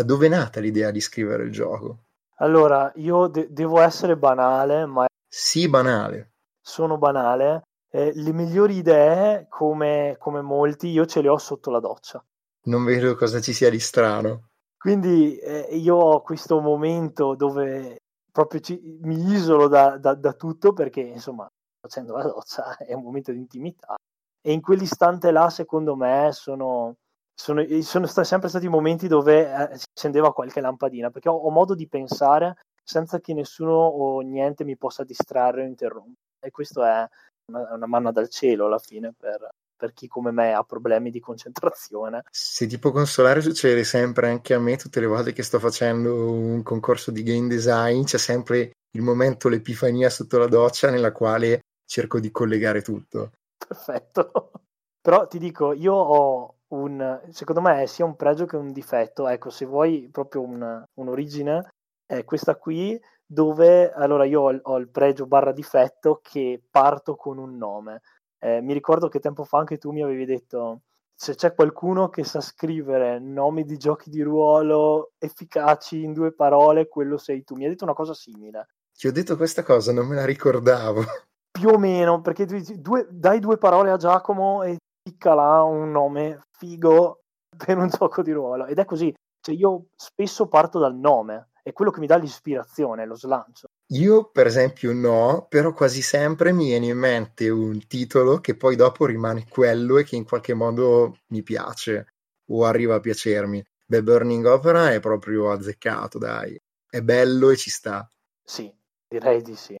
Da 0.00 0.02
dove 0.02 0.26
è 0.26 0.28
nata 0.30 0.60
l'idea 0.60 0.90
di 0.90 1.00
scrivere 1.00 1.44
il 1.44 1.52
gioco? 1.52 2.04
Allora, 2.36 2.92
io 2.96 3.28
de- 3.28 3.48
devo 3.50 3.80
essere 3.80 4.16
banale, 4.16 4.84
ma... 4.86 5.06
Sì, 5.26 5.68
banale 5.68 6.32
sono 6.66 6.98
banale, 6.98 7.62
eh, 7.92 8.10
le 8.12 8.32
migliori 8.32 8.78
idee, 8.78 9.46
come, 9.48 10.16
come 10.18 10.40
molti, 10.40 10.88
io 10.88 11.06
ce 11.06 11.22
le 11.22 11.28
ho 11.28 11.38
sotto 11.38 11.70
la 11.70 11.78
doccia. 11.78 12.22
Non 12.64 12.84
vedo 12.84 13.14
cosa 13.14 13.40
ci 13.40 13.52
sia 13.52 13.70
di 13.70 13.78
strano. 13.78 14.48
Quindi 14.76 15.38
eh, 15.38 15.76
io 15.76 15.94
ho 15.94 16.22
questo 16.22 16.60
momento 16.60 17.36
dove 17.36 17.98
proprio 18.32 18.60
ci, 18.60 18.98
mi 19.02 19.32
isolo 19.32 19.68
da, 19.68 19.96
da, 19.96 20.14
da, 20.14 20.32
tutto 20.32 20.72
perché 20.72 21.00
insomma 21.00 21.48
facendo 21.80 22.16
la 22.16 22.24
doccia 22.24 22.76
è 22.84 22.92
un 22.92 23.02
momento 23.02 23.30
di 23.30 23.38
intimità 23.38 23.94
e 24.42 24.52
in 24.52 24.60
quell'istante 24.60 25.30
là 25.30 25.48
secondo 25.48 25.94
me 25.94 26.30
sono, 26.32 26.96
sono, 27.38 27.62
sono 27.82 28.06
sempre 28.06 28.48
stati 28.48 28.66
momenti 28.68 29.08
dove 29.08 29.42
eh, 29.42 29.76
si 29.76 29.84
accendeva 29.92 30.32
qualche 30.32 30.60
lampadina 30.60 31.10
perché 31.10 31.28
ho, 31.28 31.34
ho, 31.34 31.50
modo 31.50 31.74
di 31.74 31.86
pensare 31.86 32.56
senza 32.82 33.20
che 33.20 33.34
nessuno 33.34 33.72
o 33.72 34.20
niente 34.20 34.64
mi 34.64 34.76
possa 34.76 35.04
distrarre 35.04 35.62
o 35.62 35.66
interrompere 35.66 36.16
e 36.40 36.50
questo 36.50 36.82
è 36.82 37.06
una, 37.52 37.74
una 37.74 37.86
manna 37.86 38.10
dal 38.10 38.30
cielo 38.30 38.66
alla 38.66 38.78
fine 38.78 39.12
per, 39.14 39.50
per 39.76 39.92
chi 39.92 40.08
come 40.08 40.30
me 40.30 40.54
ha 40.54 40.62
problemi 40.62 41.10
di 41.10 41.20
concentrazione. 41.20 42.22
Se 42.30 42.66
ti 42.66 42.78
può 42.78 42.90
consolare, 42.90 43.42
succede 43.42 43.84
sempre 43.84 44.30
anche 44.30 44.54
a 44.54 44.58
me 44.58 44.76
tutte 44.76 45.00
le 45.00 45.06
volte 45.06 45.32
che 45.32 45.42
sto 45.42 45.58
facendo 45.58 46.30
un 46.30 46.62
concorso 46.62 47.10
di 47.10 47.22
game 47.22 47.48
design, 47.48 48.04
c'è 48.04 48.18
sempre 48.18 48.72
il 48.96 49.02
momento, 49.02 49.48
l'epifania 49.48 50.08
sotto 50.08 50.38
la 50.38 50.46
doccia 50.46 50.90
nella 50.90 51.12
quale 51.12 51.60
cerco 51.84 52.18
di 52.18 52.30
collegare 52.30 52.80
tutto. 52.80 53.32
Perfetto. 53.58 54.30
Però 55.02 55.26
ti 55.28 55.38
dico, 55.38 55.72
io 55.72 55.92
ho 55.92 56.55
un, 56.68 57.20
secondo 57.30 57.60
me 57.60 57.82
è 57.82 57.86
sia 57.86 58.04
un 58.04 58.16
pregio 58.16 58.46
che 58.46 58.56
un 58.56 58.72
difetto, 58.72 59.28
ecco, 59.28 59.50
se 59.50 59.64
vuoi 59.64 60.08
proprio 60.10 60.42
un, 60.42 60.84
un'origine, 60.94 61.70
è 62.04 62.24
questa 62.24 62.56
qui 62.56 63.00
dove 63.24 63.92
allora 63.92 64.24
io 64.24 64.42
ho, 64.42 64.60
ho 64.62 64.76
il 64.78 64.88
pregio 64.88 65.26
barra 65.26 65.52
difetto 65.52 66.20
che 66.22 66.62
parto 66.70 67.16
con 67.16 67.38
un 67.38 67.56
nome. 67.56 68.02
Eh, 68.38 68.60
mi 68.60 68.72
ricordo 68.72 69.08
che 69.08 69.18
tempo 69.18 69.44
fa 69.44 69.58
anche 69.58 69.78
tu 69.78 69.90
mi 69.90 70.02
avevi 70.02 70.24
detto 70.24 70.82
se 71.18 71.34
c'è 71.34 71.54
qualcuno 71.54 72.10
che 72.10 72.24
sa 72.24 72.42
scrivere 72.42 73.18
nomi 73.18 73.64
di 73.64 73.78
giochi 73.78 74.10
di 74.10 74.20
ruolo 74.20 75.12
efficaci 75.18 76.02
in 76.02 76.12
due 76.12 76.32
parole, 76.32 76.88
quello 76.88 77.16
sei 77.16 77.42
tu. 77.42 77.54
Mi 77.54 77.64
hai 77.64 77.70
detto 77.70 77.84
una 77.84 77.94
cosa 77.94 78.12
simile. 78.12 78.68
Ti 78.92 79.06
ho 79.08 79.12
detto 79.12 79.34
questa 79.36 79.62
cosa, 79.62 79.92
non 79.92 80.06
me 80.06 80.16
la 80.16 80.26
ricordavo. 80.26 81.02
Più 81.50 81.68
o 81.70 81.78
meno, 81.78 82.20
perché 82.20 82.44
tu 82.44 82.54
dici, 82.54 82.78
due, 82.82 83.06
dai 83.10 83.40
due 83.40 83.56
parole 83.56 83.90
a 83.90 83.96
Giacomo 83.96 84.62
e 84.62 84.76
picca 85.06 85.34
là 85.34 85.62
un 85.62 85.92
nome 85.92 86.46
figo 86.50 87.22
per 87.56 87.78
un 87.78 87.88
gioco 87.88 88.22
di 88.22 88.32
ruolo. 88.32 88.66
Ed 88.66 88.78
è 88.78 88.84
così. 88.84 89.14
Cioè, 89.40 89.54
io 89.54 89.86
spesso 89.94 90.48
parto 90.48 90.80
dal 90.80 90.96
nome 90.96 91.50
è 91.62 91.72
quello 91.72 91.92
che 91.92 92.00
mi 92.00 92.06
dà 92.06 92.16
l'ispirazione, 92.16 93.06
lo 93.06 93.14
slancio. 93.14 93.68
Io, 93.90 94.30
per 94.30 94.46
esempio, 94.46 94.92
no, 94.92 95.46
però 95.48 95.72
quasi 95.72 96.02
sempre 96.02 96.52
mi 96.52 96.66
viene 96.66 96.86
in 96.86 96.98
mente 96.98 97.48
un 97.48 97.86
titolo 97.86 98.38
che 98.38 98.56
poi 98.56 98.74
dopo 98.74 99.06
rimane 99.06 99.46
quello 99.48 99.98
e 99.98 100.04
che 100.04 100.16
in 100.16 100.24
qualche 100.24 100.54
modo 100.54 101.18
mi 101.28 101.42
piace 101.42 102.14
o 102.50 102.64
arriva 102.64 102.96
a 102.96 103.00
piacermi. 103.00 103.64
The 103.86 104.02
Burning 104.02 104.44
Opera 104.46 104.92
è 104.92 105.00
proprio 105.00 105.50
azzeccato, 105.52 106.18
dai. 106.18 106.60
È 106.88 107.00
bello 107.02 107.50
e 107.50 107.56
ci 107.56 107.70
sta. 107.70 108.08
Sì, 108.42 108.72
direi 109.08 109.42
di 109.42 109.54
sì. 109.54 109.76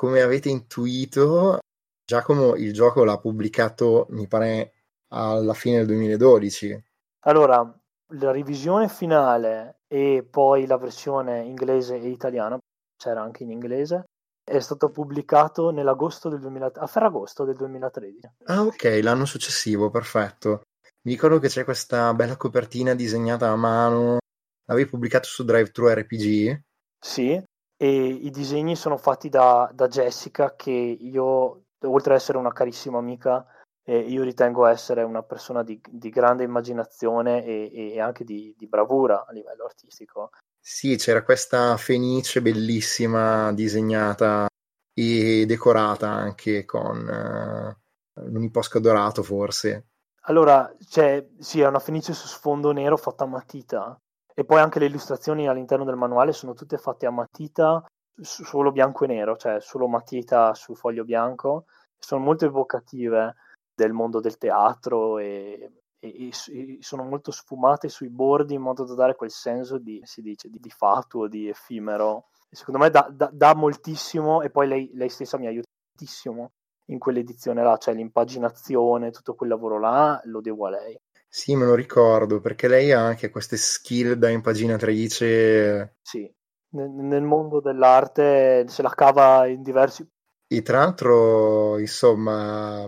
Come 0.00 0.22
avete 0.22 0.48
intuito, 0.48 1.58
Giacomo 2.06 2.56
il 2.56 2.72
gioco 2.72 3.04
l'ha 3.04 3.18
pubblicato, 3.18 4.06
mi 4.12 4.26
pare, 4.26 4.72
alla 5.08 5.52
fine 5.52 5.76
del 5.76 5.88
2012. 5.88 6.84
Allora, 7.26 7.78
la 8.14 8.30
revisione 8.30 8.88
finale 8.88 9.80
e 9.86 10.26
poi 10.26 10.64
la 10.64 10.78
versione 10.78 11.42
inglese 11.42 11.96
e 11.96 12.08
italiana, 12.08 12.58
c'era 12.96 13.20
anche 13.20 13.42
in 13.42 13.50
inglese, 13.50 14.04
è 14.42 14.58
stato 14.60 14.88
pubblicato 14.88 15.68
nell'agosto 15.68 16.30
del 16.30 16.40
2000, 16.40 16.72
a 16.76 16.86
Ferragosto 16.86 17.44
del 17.44 17.56
2013. 17.56 18.30
Ah, 18.44 18.62
ok, 18.62 19.00
l'anno 19.02 19.26
successivo, 19.26 19.90
perfetto. 19.90 20.62
Mi 21.02 21.12
ricordo 21.12 21.38
che 21.38 21.48
c'è 21.48 21.64
questa 21.64 22.14
bella 22.14 22.38
copertina 22.38 22.94
disegnata 22.94 23.50
a 23.50 23.56
mano. 23.56 24.16
L'avevi 24.64 24.88
pubblicato 24.88 25.28
su 25.28 25.44
Drive 25.44 25.70
Thru 25.72 25.88
RPG? 25.88 26.58
Sì, 26.98 27.42
e 27.82 27.88
i 27.88 28.28
disegni 28.28 28.76
sono 28.76 28.98
fatti 28.98 29.30
da, 29.30 29.70
da 29.72 29.88
Jessica, 29.88 30.54
che 30.54 30.70
io, 30.70 31.62
oltre 31.84 32.12
ad 32.12 32.20
essere 32.20 32.36
una 32.36 32.52
carissima 32.52 32.98
amica, 32.98 33.46
e 33.82 34.00
io 34.00 34.22
ritengo 34.22 34.66
essere 34.66 35.02
una 35.02 35.22
persona 35.22 35.62
di, 35.62 35.80
di 35.88 36.10
grande 36.10 36.44
immaginazione 36.44 37.42
e, 37.42 37.94
e 37.94 37.98
anche 37.98 38.24
di, 38.24 38.54
di, 38.54 38.66
bravura 38.66 39.24
a 39.26 39.32
livello 39.32 39.64
artistico. 39.64 40.28
Sì, 40.60 40.96
c'era 40.96 41.22
questa 41.22 41.78
fenice 41.78 42.42
bellissima 42.42 43.50
disegnata 43.54 44.46
e 44.92 45.46
decorata 45.46 46.06
anche 46.06 46.66
con 46.66 46.98
uh, 46.98 48.22
un 48.30 48.42
iposco 48.42 48.78
dorato 48.78 49.22
forse. 49.22 49.86
Allora, 50.24 50.70
cioè, 50.86 51.26
sì, 51.38 51.62
è 51.62 51.66
una 51.66 51.78
fenice 51.78 52.12
su 52.12 52.26
sfondo 52.26 52.72
nero 52.72 52.98
fatta 52.98 53.24
a 53.24 53.28
matita 53.28 53.98
e 54.40 54.44
poi 54.46 54.58
anche 54.58 54.78
le 54.78 54.86
illustrazioni 54.86 55.46
all'interno 55.46 55.84
del 55.84 55.96
manuale 55.96 56.32
sono 56.32 56.54
tutte 56.54 56.78
fatte 56.78 57.04
a 57.04 57.10
matita, 57.10 57.84
solo 58.22 58.72
bianco 58.72 59.04
e 59.04 59.08
nero, 59.08 59.36
cioè 59.36 59.60
solo 59.60 59.86
matita 59.86 60.54
su 60.54 60.74
foglio 60.74 61.04
bianco, 61.04 61.66
sono 61.98 62.24
molto 62.24 62.46
evocative 62.46 63.34
del 63.74 63.92
mondo 63.92 64.18
del 64.18 64.38
teatro 64.38 65.18
e, 65.18 65.82
e, 65.98 66.28
e, 66.28 66.78
sono 66.80 67.02
molto 67.02 67.30
sfumate 67.32 67.90
sui 67.90 68.08
bordi 68.08 68.54
in 68.54 68.62
modo 68.62 68.84
da 68.84 68.94
dare 68.94 69.14
quel 69.14 69.30
senso 69.30 69.76
di, 69.76 70.00
si 70.04 70.22
dice, 70.22 70.48
di, 70.48 70.58
di 70.58 70.70
fatuo, 70.70 71.28
di 71.28 71.46
effimero. 71.50 72.28
Secondo 72.50 72.80
me 72.80 72.88
dà, 72.88 73.10
dà, 73.30 73.54
moltissimo 73.54 74.40
e 74.40 74.48
poi 74.48 74.68
lei, 74.68 74.90
lei, 74.94 75.10
stessa 75.10 75.36
mi 75.36 75.48
aiuta 75.48 75.68
moltissimo 75.92 76.52
in 76.86 76.98
quell'edizione 76.98 77.62
là, 77.62 77.76
cioè 77.76 77.92
l'impaginazione, 77.92 79.10
tutto 79.10 79.34
quel 79.34 79.50
lavoro 79.50 79.78
là, 79.78 80.18
lo 80.24 80.40
devo 80.40 80.66
a 80.66 80.70
lei. 80.70 80.98
Sì, 81.32 81.54
me 81.54 81.64
lo 81.64 81.76
ricordo, 81.76 82.40
perché 82.40 82.66
lei 82.66 82.90
ha 82.90 83.00
anche 83.04 83.30
queste 83.30 83.56
skill 83.56 84.14
da 84.14 84.30
impaginatrice. 84.30 85.98
Sì, 86.02 86.28
nel, 86.70 87.22
mondo 87.22 87.60
dell'arte 87.60 88.66
se 88.66 88.82
la 88.82 88.90
cava 88.90 89.46
in 89.46 89.62
diversi... 89.62 90.04
E 90.52 90.62
tra 90.62 90.78
l'altro, 90.78 91.78
insomma, 91.78 92.84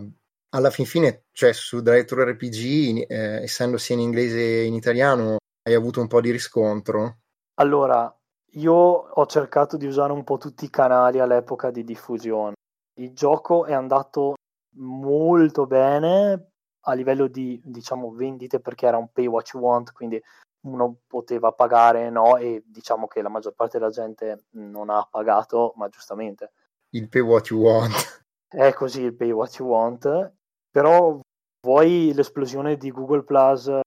alla 0.48 0.70
fin 0.70 0.86
fine, 0.86 1.26
cioè 1.30 1.52
su 1.52 1.82
Drive 1.82 2.04
RPG, 2.04 3.04
eh, 3.08 3.42
essendo 3.44 3.78
sia 3.78 3.94
in 3.94 4.00
inglese 4.00 4.36
che 4.36 4.62
in 4.62 4.74
italiano, 4.74 5.36
hai 5.62 5.74
avuto 5.74 6.00
un 6.00 6.08
po' 6.08 6.20
di 6.20 6.32
riscontro? 6.32 7.18
Allora, 7.60 8.12
io 8.54 8.74
ho 8.74 9.26
cercato 9.26 9.76
di 9.76 9.86
usare 9.86 10.12
un 10.12 10.24
po' 10.24 10.38
tutti 10.38 10.64
i 10.64 10.70
canali 10.70 11.20
all'epoca 11.20 11.70
di 11.70 11.84
diffusione. 11.84 12.54
Il 12.98 13.12
gioco 13.14 13.66
è 13.66 13.72
andato 13.72 14.34
molto 14.78 15.66
bene 15.66 16.51
a 16.84 16.92
livello 16.94 17.26
di, 17.26 17.60
diciamo, 17.64 18.10
vendite 18.12 18.60
perché 18.60 18.86
era 18.86 18.96
un 18.96 19.08
pay 19.12 19.26
what 19.26 19.52
you 19.52 19.62
want, 19.62 19.92
quindi 19.92 20.20
uno 20.66 20.96
poteva 21.06 21.52
pagare, 21.52 22.10
no? 22.10 22.36
E 22.36 22.62
diciamo 22.66 23.06
che 23.06 23.22
la 23.22 23.28
maggior 23.28 23.54
parte 23.54 23.78
della 23.78 23.90
gente 23.90 24.44
non 24.50 24.90
ha 24.90 25.06
pagato, 25.10 25.72
ma 25.76 25.88
giustamente. 25.88 26.52
Il 26.90 27.08
pay 27.08 27.22
what 27.22 27.48
you 27.48 27.60
want. 27.60 28.24
È 28.48 28.72
così 28.72 29.02
il 29.02 29.14
pay 29.14 29.30
what 29.30 29.54
you 29.56 29.68
want, 29.68 30.32
però 30.70 31.18
vuoi 31.66 32.12
l'esplosione 32.12 32.76
di 32.76 32.90
Google 32.90 33.22
Plus, 33.22 33.80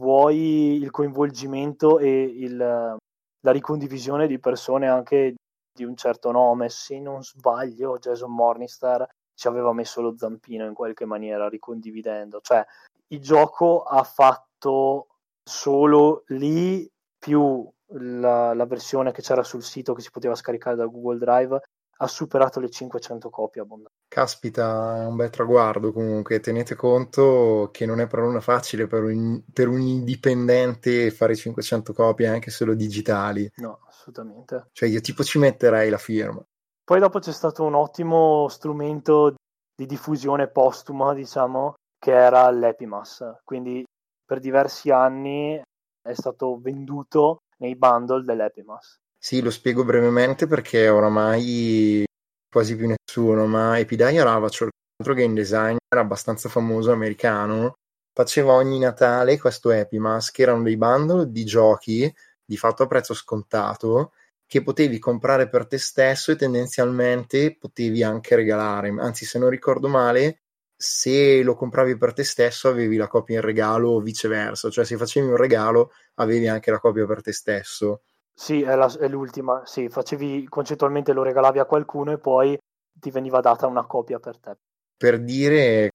vuoi 0.00 0.80
il 0.80 0.90
coinvolgimento 0.90 1.98
e 1.98 2.22
il, 2.22 2.56
la 2.56 3.50
ricondivisione 3.50 4.26
di 4.26 4.38
persone 4.38 4.88
anche 4.88 5.34
di 5.74 5.84
un 5.84 5.96
certo 5.96 6.30
nome, 6.30 6.68
se 6.68 7.00
non 7.00 7.22
sbaglio 7.22 7.98
Jason 7.98 8.32
Morningstar 8.32 9.08
ci 9.34 9.48
aveva 9.48 9.72
messo 9.72 10.00
lo 10.00 10.14
zampino 10.16 10.66
in 10.66 10.74
qualche 10.74 11.04
maniera 11.04 11.48
ricondividendo, 11.48 12.40
cioè 12.42 12.64
il 13.08 13.20
gioco 13.20 13.82
ha 13.82 14.02
fatto 14.02 15.08
solo 15.42 16.24
lì 16.28 16.90
più 17.18 17.70
la, 17.94 18.54
la, 18.54 18.66
versione 18.66 19.12
che 19.12 19.22
c'era 19.22 19.42
sul 19.42 19.62
sito 19.62 19.92
che 19.92 20.00
si 20.00 20.10
poteva 20.10 20.34
scaricare 20.34 20.76
da 20.76 20.86
Google 20.86 21.18
Drive 21.18 21.60
ha 22.02 22.06
superato 22.08 22.58
le 22.58 22.68
500 22.68 23.30
copie 23.30 23.60
abbondanti. 23.60 23.96
Caspita, 24.08 25.02
è 25.02 25.06
un 25.06 25.14
bel 25.14 25.30
traguardo 25.30 25.92
comunque. 25.92 26.40
Tenete 26.40 26.74
conto 26.74 27.68
che 27.72 27.86
non 27.86 28.00
è 28.00 28.08
per 28.08 28.20
una 28.20 28.40
facile 28.40 28.88
per 28.88 29.04
un, 29.04 29.40
per 29.52 29.68
un 29.68 29.80
indipendente 29.80 31.12
fare 31.12 31.36
500 31.36 31.92
copie 31.92 32.26
anche 32.26 32.50
solo 32.50 32.74
digitali. 32.74 33.48
No, 33.56 33.80
assolutamente. 33.86 34.70
Cioè 34.72 34.88
io 34.88 35.00
tipo 35.00 35.22
ci 35.22 35.38
metterei 35.38 35.90
la 35.90 35.98
firma. 35.98 36.44
Poi 36.92 37.00
dopo 37.00 37.20
c'è 37.20 37.32
stato 37.32 37.64
un 37.64 37.72
ottimo 37.72 38.48
strumento 38.50 39.34
di 39.74 39.86
diffusione 39.86 40.48
postuma, 40.48 41.14
diciamo, 41.14 41.72
che 41.98 42.12
era 42.12 42.50
l'Epimas. 42.50 43.38
Quindi 43.44 43.82
per 44.22 44.40
diversi 44.40 44.90
anni 44.90 45.58
è 46.02 46.12
stato 46.12 46.60
venduto 46.60 47.38
nei 47.60 47.76
bundle 47.76 48.24
dell'Epimas. 48.24 48.98
Sì, 49.18 49.40
lo 49.40 49.50
spiego 49.50 49.86
brevemente 49.86 50.46
perché 50.46 50.90
oramai 50.90 52.04
quasi 52.52 52.76
più 52.76 52.94
nessuno, 52.94 53.46
ma 53.46 53.78
Epidaia 53.78 54.22
Ravachol, 54.22 54.68
un 54.68 54.98
altro 54.98 55.14
game 55.14 55.32
designer 55.32 55.78
abbastanza 55.96 56.50
famoso 56.50 56.92
americano, 56.92 57.72
faceva 58.12 58.52
ogni 58.52 58.78
Natale 58.78 59.38
questo 59.38 59.70
Epimas, 59.70 60.30
che 60.30 60.42
erano 60.42 60.62
dei 60.62 60.76
bundle 60.76 61.30
di 61.30 61.44
giochi 61.46 62.14
di 62.44 62.56
fatto 62.58 62.82
a 62.82 62.86
prezzo 62.86 63.14
scontato 63.14 64.12
che 64.52 64.62
potevi 64.62 64.98
comprare 64.98 65.48
per 65.48 65.66
te 65.66 65.78
stesso 65.78 66.30
e 66.30 66.36
tendenzialmente 66.36 67.56
potevi 67.58 68.02
anche 68.02 68.34
regalare. 68.36 68.94
Anzi, 68.98 69.24
se 69.24 69.38
non 69.38 69.48
ricordo 69.48 69.88
male, 69.88 70.42
se 70.76 71.42
lo 71.42 71.54
compravi 71.54 71.96
per 71.96 72.12
te 72.12 72.22
stesso 72.22 72.68
avevi 72.68 72.96
la 72.96 73.08
copia 73.08 73.36
in 73.36 73.40
regalo 73.40 73.92
o 73.92 74.00
viceversa, 74.00 74.68
cioè 74.68 74.84
se 74.84 74.98
facevi 74.98 75.26
un 75.26 75.36
regalo 75.36 75.92
avevi 76.16 76.48
anche 76.48 76.70
la 76.70 76.80
copia 76.80 77.06
per 77.06 77.22
te 77.22 77.32
stesso. 77.32 78.02
Sì, 78.34 78.60
è, 78.60 78.74
la, 78.74 78.94
è 79.00 79.08
l'ultima. 79.08 79.62
Sì, 79.64 79.88
facevi 79.88 80.46
concettualmente 80.50 81.14
lo 81.14 81.22
regalavi 81.22 81.58
a 81.58 81.64
qualcuno 81.64 82.12
e 82.12 82.18
poi 82.18 82.54
ti 82.92 83.10
veniva 83.10 83.40
data 83.40 83.66
una 83.66 83.86
copia 83.86 84.18
per 84.18 84.38
te. 84.38 84.58
Per 84.98 85.18
dire, 85.18 85.92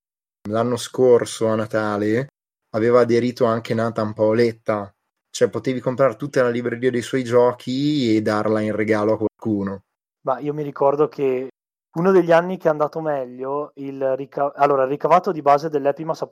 l'anno 0.48 0.76
scorso 0.76 1.46
a 1.46 1.54
Natale 1.54 2.26
aveva 2.70 3.02
aderito 3.02 3.44
anche 3.44 3.72
Nathan 3.72 4.12
Paoletta, 4.14 4.92
cioè 5.38 5.50
potevi 5.50 5.78
comprare 5.78 6.16
tutta 6.16 6.42
la 6.42 6.48
libreria 6.48 6.90
dei 6.90 7.00
suoi 7.00 7.22
giochi 7.22 8.16
e 8.16 8.22
darla 8.22 8.60
in 8.60 8.74
regalo 8.74 9.12
a 9.12 9.16
qualcuno. 9.18 9.82
Ma 10.22 10.40
io 10.40 10.52
mi 10.52 10.64
ricordo 10.64 11.06
che 11.06 11.48
uno 11.96 12.10
degli 12.10 12.32
anni 12.32 12.56
che 12.56 12.66
è 12.66 12.72
andato 12.72 13.00
meglio, 13.00 13.70
il, 13.74 14.16
rica- 14.16 14.52
allora, 14.52 14.82
il 14.82 14.88
ricavato 14.88 15.30
di 15.30 15.40
base 15.40 15.68
dell'Epimas 15.68 16.26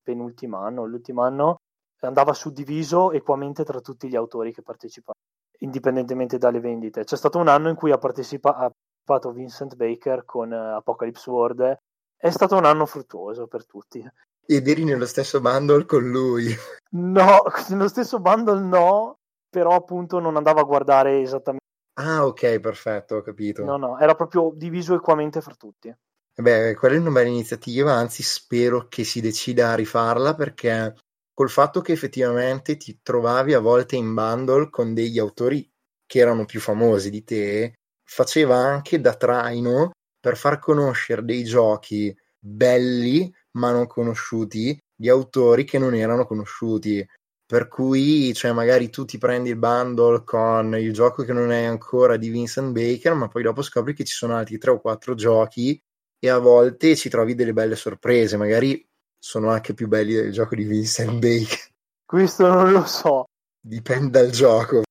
penultimo 0.00 0.58
anno, 0.58 0.84
l'ultimo 0.84 1.22
anno, 1.22 1.56
andava 2.02 2.32
suddiviso 2.34 3.10
equamente 3.10 3.64
tra 3.64 3.80
tutti 3.80 4.08
gli 4.08 4.14
autori 4.14 4.52
che 4.52 4.62
partecipavano 4.62 5.18
indipendentemente 5.58 6.38
dalle 6.38 6.60
vendite. 6.60 7.02
C'è 7.02 7.16
stato 7.16 7.38
un 7.38 7.48
anno 7.48 7.68
in 7.68 7.74
cui 7.74 7.90
ha, 7.90 7.98
partecipa- 7.98 8.54
ha 8.54 8.70
partecipato 8.70 9.32
Vincent 9.32 9.74
Baker 9.74 10.24
con 10.24 10.52
uh, 10.52 10.76
Apocalypse 10.76 11.28
World. 11.28 11.78
È 12.16 12.30
stato 12.30 12.56
un 12.56 12.64
anno 12.64 12.86
fruttuoso 12.86 13.48
per 13.48 13.66
tutti. 13.66 14.08
Ed 14.46 14.68
eri 14.68 14.84
nello 14.84 15.06
stesso 15.06 15.40
bundle 15.40 15.84
con 15.84 16.08
lui? 16.08 16.54
No, 16.90 17.42
nello 17.68 17.88
stesso 17.88 18.18
bundle 18.18 18.60
no, 18.60 19.18
però 19.48 19.74
appunto 19.74 20.18
non 20.18 20.36
andava 20.36 20.60
a 20.60 20.64
guardare 20.64 21.20
esattamente. 21.20 21.60
Ah, 21.94 22.26
ok, 22.26 22.58
perfetto, 22.58 23.16
ho 23.16 23.22
capito. 23.22 23.64
No, 23.64 23.76
no, 23.76 23.98
era 23.98 24.14
proprio 24.14 24.52
diviso 24.54 24.94
equamente 24.94 25.40
fra 25.40 25.54
tutti. 25.54 25.94
Beh, 26.34 26.74
quella 26.74 26.94
è 26.94 26.98
una 26.98 27.10
bella 27.10 27.28
iniziativa, 27.28 27.92
anzi 27.92 28.22
spero 28.22 28.88
che 28.88 29.04
si 29.04 29.20
decida 29.20 29.70
a 29.70 29.74
rifarla 29.74 30.34
perché 30.34 30.94
col 31.34 31.50
fatto 31.50 31.82
che 31.82 31.92
effettivamente 31.92 32.78
ti 32.78 33.00
trovavi 33.02 33.52
a 33.52 33.60
volte 33.60 33.96
in 33.96 34.14
bundle 34.14 34.70
con 34.70 34.94
degli 34.94 35.18
autori 35.18 35.70
che 36.06 36.18
erano 36.18 36.46
più 36.46 36.60
famosi 36.60 37.10
di 37.10 37.22
te, 37.22 37.74
faceva 38.02 38.56
anche 38.56 39.00
da 39.00 39.14
traino 39.14 39.90
per 40.18 40.36
far 40.36 40.58
conoscere 40.58 41.22
dei 41.22 41.44
giochi 41.44 42.16
belli 42.38 43.32
ma 43.58 43.70
non 43.70 43.86
conosciuti 43.86 44.78
di 44.94 45.08
autori 45.08 45.64
che 45.64 45.78
non 45.78 45.94
erano 45.94 46.26
conosciuti. 46.26 47.06
Per 47.44 47.68
cui, 47.68 48.32
cioè, 48.32 48.52
magari 48.52 48.88
tu 48.88 49.04
ti 49.04 49.18
prendi 49.18 49.50
il 49.50 49.56
bundle 49.56 50.24
con 50.24 50.74
il 50.78 50.92
gioco 50.92 51.22
che 51.22 51.32
non 51.32 51.50
è 51.50 51.64
ancora 51.64 52.16
di 52.16 52.30
Vincent 52.30 52.72
Baker, 52.72 53.14
ma 53.14 53.28
poi 53.28 53.42
dopo 53.42 53.60
scopri 53.60 53.94
che 53.94 54.04
ci 54.04 54.14
sono 54.14 54.36
altri 54.36 54.56
tre 54.56 54.70
o 54.70 54.80
quattro 54.80 55.14
giochi 55.14 55.78
e 56.18 56.28
a 56.30 56.38
volte 56.38 56.96
ci 56.96 57.10
trovi 57.10 57.34
delle 57.34 57.52
belle 57.52 57.76
sorprese. 57.76 58.38
Magari 58.38 58.82
sono 59.18 59.50
anche 59.50 59.74
più 59.74 59.86
belli 59.86 60.14
del 60.14 60.32
gioco 60.32 60.54
di 60.54 60.64
Vincent 60.64 61.18
Bake. 61.18 61.72
Questo 62.06 62.46
non 62.46 62.72
lo 62.72 62.84
so. 62.86 63.24
Dipende 63.60 64.20
dal 64.20 64.30
gioco. 64.30 64.82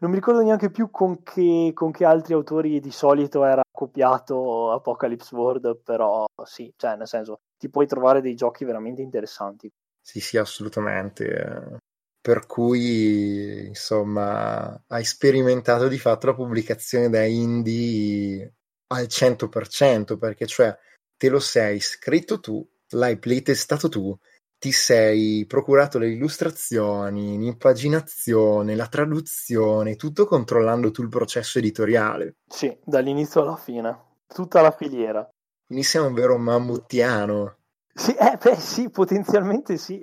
Non 0.00 0.10
mi 0.10 0.16
ricordo 0.16 0.42
neanche 0.42 0.70
più 0.70 0.90
con 0.90 1.22
che, 1.22 1.70
con 1.74 1.90
che 1.90 2.04
altri 2.04 2.34
autori 2.34 2.80
di 2.80 2.90
solito 2.90 3.44
era 3.44 3.62
copiato 3.70 4.72
Apocalypse 4.72 5.34
World, 5.34 5.80
però 5.82 6.26
sì, 6.44 6.72
cioè 6.76 6.96
nel 6.96 7.06
senso 7.06 7.40
ti 7.60 7.68
puoi 7.68 7.86
trovare 7.86 8.22
dei 8.22 8.34
giochi 8.34 8.64
veramente 8.64 9.02
interessanti. 9.02 9.70
Sì, 10.00 10.18
sì, 10.18 10.38
assolutamente. 10.38 11.76
Per 12.18 12.46
cui, 12.46 13.66
insomma, 13.66 14.82
hai 14.86 15.04
sperimentato 15.04 15.86
di 15.88 15.98
fatto 15.98 16.26
la 16.26 16.34
pubblicazione 16.34 17.10
da 17.10 17.22
indie 17.24 18.54
al 18.94 19.06
100%, 19.06 20.16
perché 20.16 20.46
cioè 20.46 20.74
te 21.18 21.28
lo 21.28 21.38
sei 21.38 21.80
scritto 21.80 22.40
tu, 22.40 22.66
l'hai 22.94 23.18
playtestato 23.18 23.90
tu, 23.90 24.16
ti 24.58 24.72
sei 24.72 25.44
procurato 25.46 25.98
le 25.98 26.08
illustrazioni, 26.08 27.38
l'impaginazione, 27.38 28.74
la 28.74 28.88
traduzione, 28.88 29.96
tutto 29.96 30.24
controllando 30.24 30.90
tu 30.90 31.02
il 31.02 31.10
processo 31.10 31.58
editoriale. 31.58 32.36
Sì, 32.46 32.74
dall'inizio 32.82 33.42
alla 33.42 33.56
fine, 33.56 33.98
tutta 34.26 34.62
la 34.62 34.70
filiera. 34.70 35.28
Quindi 35.70 35.86
sei 35.86 36.04
un 36.04 36.14
vero 36.14 36.36
mammutiano. 36.36 37.58
Sì, 37.94 38.12
eh, 38.14 38.36
beh, 38.42 38.56
sì, 38.56 38.90
potenzialmente 38.90 39.76
sì. 39.76 40.02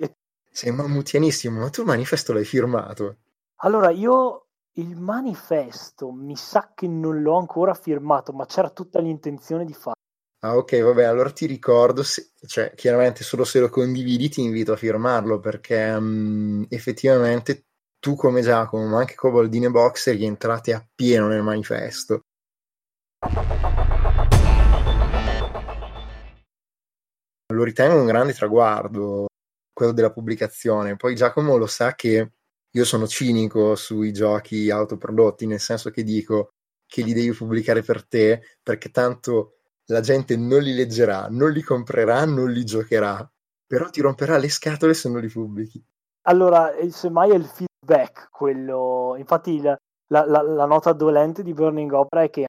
Sei 0.50 0.72
mammutianissimo, 0.72 1.60
ma 1.60 1.68
tu 1.68 1.82
il 1.82 1.86
manifesto 1.86 2.32
l'hai 2.32 2.46
firmato? 2.46 3.18
Allora, 3.56 3.90
io 3.90 4.46
il 4.76 4.96
manifesto 4.96 6.10
mi 6.10 6.36
sa 6.36 6.72
che 6.74 6.88
non 6.88 7.20
l'ho 7.20 7.36
ancora 7.36 7.74
firmato, 7.74 8.32
ma 8.32 8.46
c'era 8.46 8.70
tutta 8.70 8.98
l'intenzione 9.00 9.66
di 9.66 9.74
farlo. 9.74 10.00
Ah, 10.38 10.56
ok, 10.56 10.80
vabbè, 10.80 11.04
allora 11.04 11.30
ti 11.32 11.44
ricordo, 11.44 12.02
se, 12.02 12.30
cioè, 12.46 12.72
chiaramente 12.74 13.22
solo 13.22 13.44
se 13.44 13.60
lo 13.60 13.68
condividi 13.68 14.30
ti 14.30 14.40
invito 14.40 14.72
a 14.72 14.76
firmarlo 14.76 15.38
perché 15.38 15.90
um, 15.90 16.64
effettivamente 16.70 17.66
tu 17.98 18.16
come 18.16 18.40
Giacomo, 18.40 18.86
ma 18.86 19.00
anche 19.00 19.14
Coboldine 19.14 19.68
Box 19.68 20.10
rientrate 20.12 20.72
appieno 20.72 21.28
nel 21.28 21.42
manifesto. 21.42 22.22
Lo 27.50 27.64
ritengo 27.64 27.98
un 27.98 28.06
grande 28.06 28.34
traguardo, 28.34 29.26
quello 29.72 29.92
della 29.92 30.12
pubblicazione. 30.12 30.96
Poi 30.96 31.14
Giacomo 31.14 31.56
lo 31.56 31.66
sa 31.66 31.94
che 31.94 32.32
io 32.70 32.84
sono 32.84 33.06
cinico 33.06 33.74
sui 33.74 34.12
giochi 34.12 34.70
autoprodotti, 34.70 35.46
nel 35.46 35.60
senso 35.60 35.90
che 35.90 36.02
dico 36.02 36.50
che 36.86 37.02
li 37.02 37.14
devi 37.14 37.32
pubblicare 37.32 37.82
per 37.82 38.06
te 38.06 38.58
perché 38.62 38.90
tanto 38.90 39.58
la 39.86 40.00
gente 40.00 40.36
non 40.36 40.60
li 40.60 40.74
leggerà, 40.74 41.28
non 41.30 41.50
li 41.50 41.62
comprerà, 41.62 42.26
non 42.26 42.50
li 42.50 42.64
giocherà, 42.64 43.30
però 43.66 43.88
ti 43.88 44.02
romperà 44.02 44.36
le 44.36 44.50
scatole 44.50 44.92
se 44.92 45.08
non 45.08 45.20
li 45.20 45.28
pubblichi. 45.28 45.82
Allora, 46.22 46.74
semmai 46.90 47.30
è 47.30 47.34
il 47.34 47.46
feedback 47.46 48.28
quello. 48.30 49.14
Infatti, 49.16 49.54
il, 49.54 49.62
la, 49.62 50.24
la, 50.26 50.42
la, 50.42 50.66
nota 50.66 50.92
dolente 50.92 51.42
di 51.42 51.54
Burning 51.54 51.90
Opera 51.92 52.24
è 52.24 52.30
che 52.30 52.46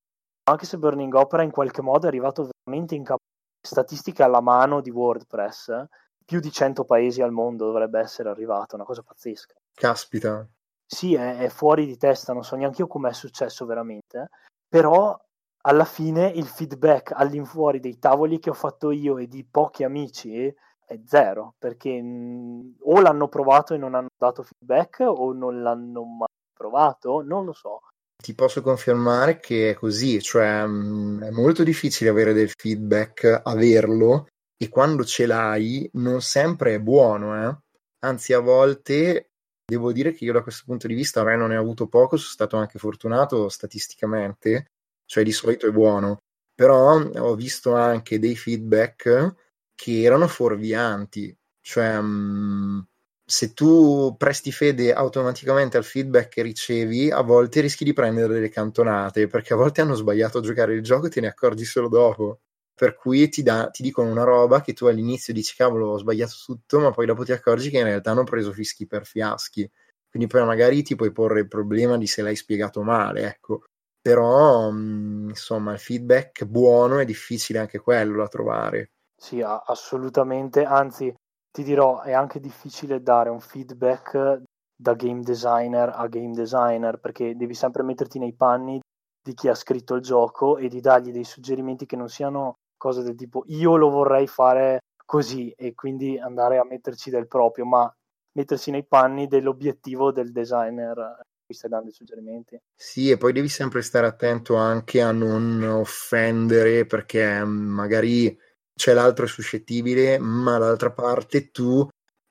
anche 0.50 0.66
se 0.66 0.78
Burning 0.78 1.14
Opera 1.14 1.44
in 1.44 1.52
qualche 1.52 1.82
modo 1.82 2.06
è 2.06 2.10
arrivato 2.10 2.50
veramente 2.66 2.96
in 2.96 3.04
capo 3.04 3.20
statistiche 3.62 4.24
alla 4.24 4.42
mano 4.42 4.82
di 4.82 4.90
WordPress, 4.90 5.86
più 6.26 6.40
di 6.40 6.52
100 6.52 6.86
paesi 6.86 7.22
al 7.22 7.32
mondo 7.32 7.66
dovrebbe 7.66 8.00
essere 8.00 8.30
arrivato, 8.30 8.76
una 8.76 8.86
cosa 8.86 9.02
pazzesca. 9.02 9.56
Caspita. 9.74 10.48
sì, 10.86 11.14
è, 11.16 11.38
è, 11.38 11.50
fuori 11.50 11.86
di 11.86 11.98
testa, 11.98 12.34
non 12.34 12.44
so 12.44 12.56
neanche 12.56 12.82
io 12.82 12.88
com'è 12.88 13.14
successo 13.14 13.66
veramente, 13.66 14.30
però 14.68 15.18
alla 15.62 15.86
fine 15.86 16.28
il 16.28 16.46
feedback 16.46 17.12
all'infuori 17.14 17.80
dei 17.80 18.00
tavoli 18.00 18.40
che 18.40 18.50
ho 18.50 18.54
fatto 18.54 18.92
io 18.92 19.18
e 19.18 19.28
di 19.28 19.46
pochi 19.46 19.84
amici 19.84 20.54
è 20.86 21.00
zero, 21.06 21.54
perché 21.58 22.02
mh, 22.02 22.78
o 22.82 23.00
l'hanno 23.02 23.28
provato 23.28 23.74
e 23.74 23.78
non 23.78 23.94
hanno 23.94 24.10
dato 24.18 24.44
feedback 24.44 25.00
o 25.02 25.34
non 25.34 25.62
l'hanno 25.62 26.04
mai 26.04 26.28
provato, 26.54 27.22
non 27.22 27.46
lo 27.46 27.54
so. 27.54 27.82
Ti 28.22 28.34
posso 28.36 28.62
confermare 28.62 29.40
che 29.40 29.72
è 29.72 29.74
così, 29.76 30.22
cioè 30.22 30.66
mh, 30.66 31.24
è 31.24 31.30
molto 31.30 31.64
difficile 31.64 32.10
avere 32.10 32.34
del 32.34 32.52
feedback, 32.56 33.42
averlo, 33.44 34.28
e 34.62 34.68
quando 34.68 35.06
ce 35.06 35.26
l'hai 35.26 35.90
non 35.94 36.22
sempre 36.22 36.76
è 36.76 36.80
buono, 36.80 37.50
eh? 37.50 37.58
anzi 38.00 38.34
a 38.34 38.40
volte 38.40 39.30
devo 39.66 39.94
dire 39.94 40.12
che 40.12 40.26
io 40.26 40.34
da 40.34 40.42
questo 40.42 40.64
punto 40.66 40.88
di 40.88 40.96
vista 40.96 41.24
me 41.24 41.38
non 41.38 41.50
ne 41.50 41.58
ho 41.58 41.62
avuto 41.62 41.88
poco, 41.88 42.18
sono 42.18 42.32
stato 42.32 42.58
anche 42.58 42.78
fortunato 42.78 43.48
statisticamente, 43.48 44.72
cioè 45.06 45.24
di 45.24 45.32
solito 45.32 45.68
è 45.68 45.72
buono, 45.72 46.18
però 46.54 47.00
ho 47.00 47.36
visto 47.36 47.74
anche 47.74 48.20
dei 48.20 48.36
feedback 48.36 49.36
che 49.76 50.02
erano 50.02 50.28
fuorvianti, 50.28 51.34
cioè 51.62 52.02
mh, 52.02 52.88
se 53.30 53.54
tu 53.54 54.16
presti 54.18 54.52
fede 54.52 54.92
automaticamente 54.92 55.78
al 55.78 55.84
feedback 55.84 56.30
che 56.30 56.42
ricevi, 56.42 57.12
a 57.12 57.22
volte 57.22 57.62
rischi 57.62 57.84
di 57.84 57.94
prendere 57.94 58.34
delle 58.34 58.50
cantonate, 58.50 59.28
perché 59.28 59.54
a 59.54 59.56
volte 59.56 59.82
hanno 59.82 59.94
sbagliato 59.94 60.40
a 60.40 60.42
giocare 60.42 60.74
il 60.74 60.82
gioco 60.82 61.06
e 61.06 61.10
te 61.10 61.22
ne 61.22 61.28
accorgi 61.28 61.64
solo 61.64 61.90
dopo. 61.90 62.40
Per 62.74 62.96
cui 62.96 63.30
ti, 63.30 63.44
da, 63.44 63.70
ti 63.70 63.84
dicono 63.84 64.10
una 64.10 64.24
roba 64.24 64.62
che 64.62 64.74
tu 64.74 64.86
all'inizio 64.88 65.32
dici 65.32 65.56
cavolo 65.56 65.90
ho 65.90 65.98
sbagliato 66.00 66.34
tutto, 66.44 66.80
ma 66.80 66.90
poi 66.90 67.06
dopo 67.06 67.24
ti 67.24 67.32
accorgi 67.32 67.70
che 67.70 67.78
in 67.78 67.84
realtà 67.84 68.10
hanno 68.10 68.24
preso 68.24 68.52
fischi 68.52 68.88
per 68.88 69.06
fiaschi. 69.06 69.70
Quindi 70.10 70.28
poi 70.28 70.44
magari 70.44 70.82
ti 70.82 70.96
puoi 70.96 71.12
porre 71.12 71.42
il 71.42 71.48
problema 71.48 71.98
di 71.98 72.08
se 72.08 72.24
l'hai 72.24 72.36
spiegato 72.36 72.82
male, 72.82 73.28
ecco. 73.28 73.62
Però, 74.02 74.70
insomma, 74.70 75.74
il 75.74 75.80
feedback 75.80 76.46
buono 76.46 76.98
è 76.98 77.06
difficile 77.06 77.60
anche 77.60 77.78
quello 77.78 78.18
da 78.18 78.28
trovare. 78.28 78.90
Sì, 79.16 79.40
assolutamente. 79.44 80.64
Anzi, 80.64 81.14
ti 81.52 81.64
dirò, 81.64 82.02
è 82.02 82.14
anche 82.14 82.40
difficile 82.40 83.02
dare 83.02 83.30
un 83.30 83.40
feedback 83.40 84.42
da 84.76 84.94
game 84.94 85.22
designer 85.22 85.92
a 85.94 86.08
game 86.08 86.34
designer 86.34 87.00
perché 87.00 87.36
devi 87.36 87.54
sempre 87.54 87.84
metterti 87.84 88.18
nei 88.18 88.34
panni 88.34 88.80
di 89.22 89.34
chi 89.34 89.50
ha 89.50 89.56
scritto 89.56 89.96
il 89.96 90.02
gioco 90.02 90.58
e 90.58 90.70
di 90.70 90.80
dargli 90.80 91.12
dei 91.12 91.26
suggerimenti 91.26 91.86
che 91.86 91.98
non 91.98 92.08
siano 92.08 92.54
cose 92.78 93.04
del 93.04 93.16
tipo 93.16 93.44
io 93.48 93.76
lo 93.76 93.90
vorrei 93.90 94.26
fare 94.26 94.80
così 95.06 95.52
e 95.58 95.74
quindi 95.74 96.18
andare 96.18 96.60
a 96.60 96.66
metterci 96.66 97.10
del 97.10 97.28
proprio, 97.28 97.66
ma 97.66 97.92
mettersi 98.38 98.72
nei 98.72 98.86
panni 98.86 99.28
dell'obiettivo 99.28 100.12
del 100.12 100.32
designer 100.32 100.98
a 100.98 101.20
stai 101.54 101.70
dando 101.70 101.90
i 101.90 101.94
suggerimenti. 101.94 102.60
Sì, 102.76 103.10
e 103.10 103.18
poi 103.18 103.34
devi 103.34 103.50
sempre 103.50 103.82
stare 103.82 104.08
attento 104.08 104.56
anche 104.56 105.02
a 105.02 105.12
non 105.12 105.64
offendere 105.64 106.86
perché 106.86 107.44
magari 107.44 108.38
c'è 108.80 108.94
l'altro 108.94 109.28
suscettibile, 109.28 110.18
ma 110.20 110.58
dall'altra 110.58 110.92
parte 110.92 111.52
tu 111.52 111.86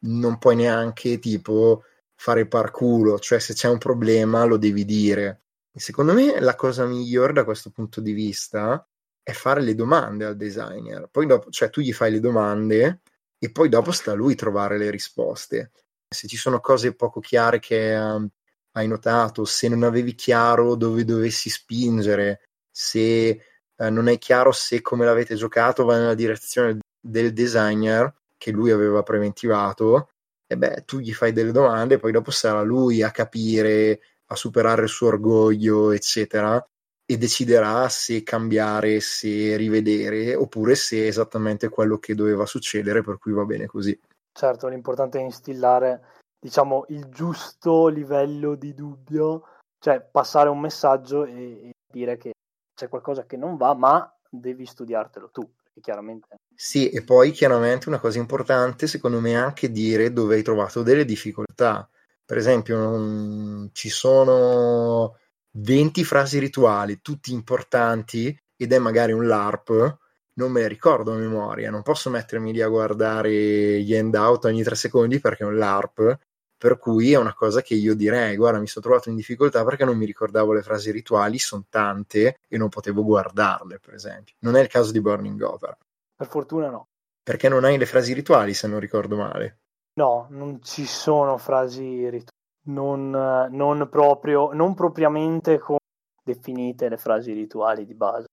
non 0.06 0.38
puoi 0.38 0.56
neanche 0.56 1.18
tipo 1.18 1.84
fare 2.14 2.46
parculo, 2.46 3.18
cioè 3.18 3.38
se 3.38 3.52
c'è 3.52 3.68
un 3.68 3.76
problema 3.76 4.44
lo 4.44 4.56
devi 4.56 4.86
dire. 4.86 5.42
E 5.70 5.78
secondo 5.78 6.14
me 6.14 6.40
la 6.40 6.54
cosa 6.54 6.86
migliore 6.86 7.34
da 7.34 7.44
questo 7.44 7.68
punto 7.68 8.00
di 8.00 8.12
vista 8.12 8.82
è 9.22 9.32
fare 9.32 9.60
le 9.60 9.74
domande 9.74 10.24
al 10.24 10.36
designer. 10.36 11.10
Poi 11.10 11.26
dopo, 11.26 11.50
cioè 11.50 11.68
tu 11.68 11.82
gli 11.82 11.92
fai 11.92 12.12
le 12.12 12.20
domande 12.20 13.02
e 13.38 13.52
poi 13.52 13.68
dopo 13.68 13.92
sta 13.92 14.12
a 14.12 14.14
lui 14.14 14.34
trovare 14.34 14.78
le 14.78 14.90
risposte. 14.90 15.72
Se 16.08 16.26
ci 16.26 16.38
sono 16.38 16.60
cose 16.60 16.94
poco 16.94 17.20
chiare 17.20 17.58
che 17.58 17.94
uh, 17.94 18.26
hai 18.72 18.88
notato, 18.88 19.44
se 19.44 19.68
non 19.68 19.82
avevi 19.82 20.14
chiaro 20.14 20.76
dove 20.76 21.04
dovessi 21.04 21.50
spingere, 21.50 22.48
se 22.70 23.38
eh, 23.78 23.90
non 23.90 24.08
è 24.08 24.18
chiaro 24.18 24.52
se 24.52 24.82
come 24.82 25.04
l'avete 25.04 25.36
giocato 25.36 25.84
va 25.84 25.96
nella 25.96 26.14
direzione 26.14 26.78
del 27.00 27.32
designer 27.32 28.12
che 28.36 28.50
lui 28.50 28.70
aveva 28.70 29.02
preventivato, 29.02 30.10
e 30.46 30.56
beh, 30.56 30.84
tu 30.84 30.98
gli 30.98 31.12
fai 31.12 31.32
delle 31.32 31.52
domande 31.52 31.98
poi 31.98 32.12
dopo 32.12 32.30
sarà 32.30 32.62
lui 32.62 33.02
a 33.02 33.10
capire, 33.10 34.00
a 34.26 34.34
superare 34.34 34.82
il 34.82 34.88
suo 34.88 35.08
orgoglio, 35.08 35.90
eccetera, 35.90 36.62
e 37.04 37.16
deciderà 37.16 37.88
se 37.88 38.22
cambiare, 38.22 39.00
se 39.00 39.56
rivedere, 39.56 40.34
oppure 40.34 40.74
se 40.74 41.04
è 41.04 41.06
esattamente 41.06 41.68
quello 41.68 41.98
che 41.98 42.14
doveva 42.14 42.46
succedere, 42.46 43.02
per 43.02 43.18
cui 43.18 43.32
va 43.32 43.44
bene 43.44 43.66
così. 43.66 43.98
Certo, 44.32 44.68
l'importante 44.68 45.18
è 45.18 45.22
instillare, 45.22 46.18
diciamo, 46.38 46.84
il 46.88 47.08
giusto 47.08 47.88
livello 47.88 48.54
di 48.54 48.74
dubbio, 48.74 49.42
cioè 49.78 50.00
passare 50.00 50.48
un 50.48 50.60
messaggio 50.60 51.24
e, 51.24 51.32
e 51.68 51.72
dire 51.90 52.16
che 52.16 52.32
c'è 52.78 52.88
qualcosa 52.88 53.26
che 53.26 53.36
non 53.36 53.56
va, 53.56 53.74
ma 53.74 54.08
devi 54.30 54.64
studiartelo 54.64 55.30
tu, 55.32 55.50
chiaramente... 55.80 56.36
Sì, 56.54 56.90
e 56.90 57.02
poi 57.02 57.32
chiaramente 57.32 57.88
una 57.88 57.98
cosa 57.98 58.18
importante, 58.18 58.86
secondo 58.86 59.18
me, 59.18 59.32
è 59.32 59.34
anche 59.34 59.72
dire 59.72 60.12
dove 60.12 60.36
hai 60.36 60.44
trovato 60.44 60.84
delle 60.84 61.04
difficoltà. 61.04 61.88
Per 62.24 62.36
esempio, 62.36 62.78
non... 62.78 63.70
ci 63.72 63.88
sono 63.88 65.16
20 65.50 66.04
frasi 66.04 66.38
rituali, 66.38 67.00
tutti 67.00 67.32
importanti, 67.32 68.40
ed 68.56 68.72
è 68.72 68.78
magari 68.78 69.10
un 69.10 69.26
LARP, 69.26 69.98
non 70.34 70.52
me 70.52 70.60
le 70.60 70.68
ricordo 70.68 71.12
a 71.12 71.16
memoria, 71.16 71.70
non 71.70 71.82
posso 71.82 72.10
mettermi 72.10 72.52
lì 72.52 72.62
a 72.62 72.68
guardare 72.68 73.80
gli 73.80 73.96
handout 73.96 74.44
ogni 74.44 74.62
tre 74.62 74.76
secondi 74.76 75.18
perché 75.18 75.42
è 75.42 75.46
un 75.46 75.56
LARP, 75.56 76.16
per 76.58 76.76
cui 76.76 77.12
è 77.12 77.16
una 77.16 77.34
cosa 77.34 77.62
che 77.62 77.74
io 77.74 77.94
direi, 77.94 78.34
guarda, 78.36 78.58
mi 78.58 78.66
sono 78.66 78.84
trovato 78.84 79.08
in 79.08 79.14
difficoltà 79.14 79.64
perché 79.64 79.84
non 79.84 79.96
mi 79.96 80.04
ricordavo 80.04 80.52
le 80.52 80.62
frasi 80.62 80.90
rituali, 80.90 81.38
sono 81.38 81.64
tante 81.70 82.40
e 82.48 82.58
non 82.58 82.68
potevo 82.68 83.04
guardarle, 83.04 83.78
per 83.78 83.94
esempio. 83.94 84.34
Non 84.40 84.56
è 84.56 84.60
il 84.60 84.66
caso 84.66 84.90
di 84.90 85.00
Burning 85.00 85.40
Opera. 85.40 85.78
Per 86.16 86.26
fortuna 86.26 86.68
no. 86.68 86.88
Perché 87.22 87.48
non 87.48 87.62
hai 87.64 87.78
le 87.78 87.86
frasi 87.86 88.12
rituali, 88.12 88.54
se 88.54 88.66
non 88.66 88.80
ricordo 88.80 89.16
male. 89.16 89.58
No, 89.94 90.26
non 90.30 90.60
ci 90.62 90.84
sono 90.84 91.38
frasi 91.38 92.08
rituali. 92.08 92.36
Non, 92.68 93.10
non, 93.10 93.88
proprio, 93.88 94.52
non 94.52 94.74
propriamente 94.74 95.58
come 95.58 95.78
definite 96.22 96.88
le 96.88 96.96
frasi 96.96 97.32
rituali 97.32 97.86
di 97.86 97.94
base. 97.94 98.26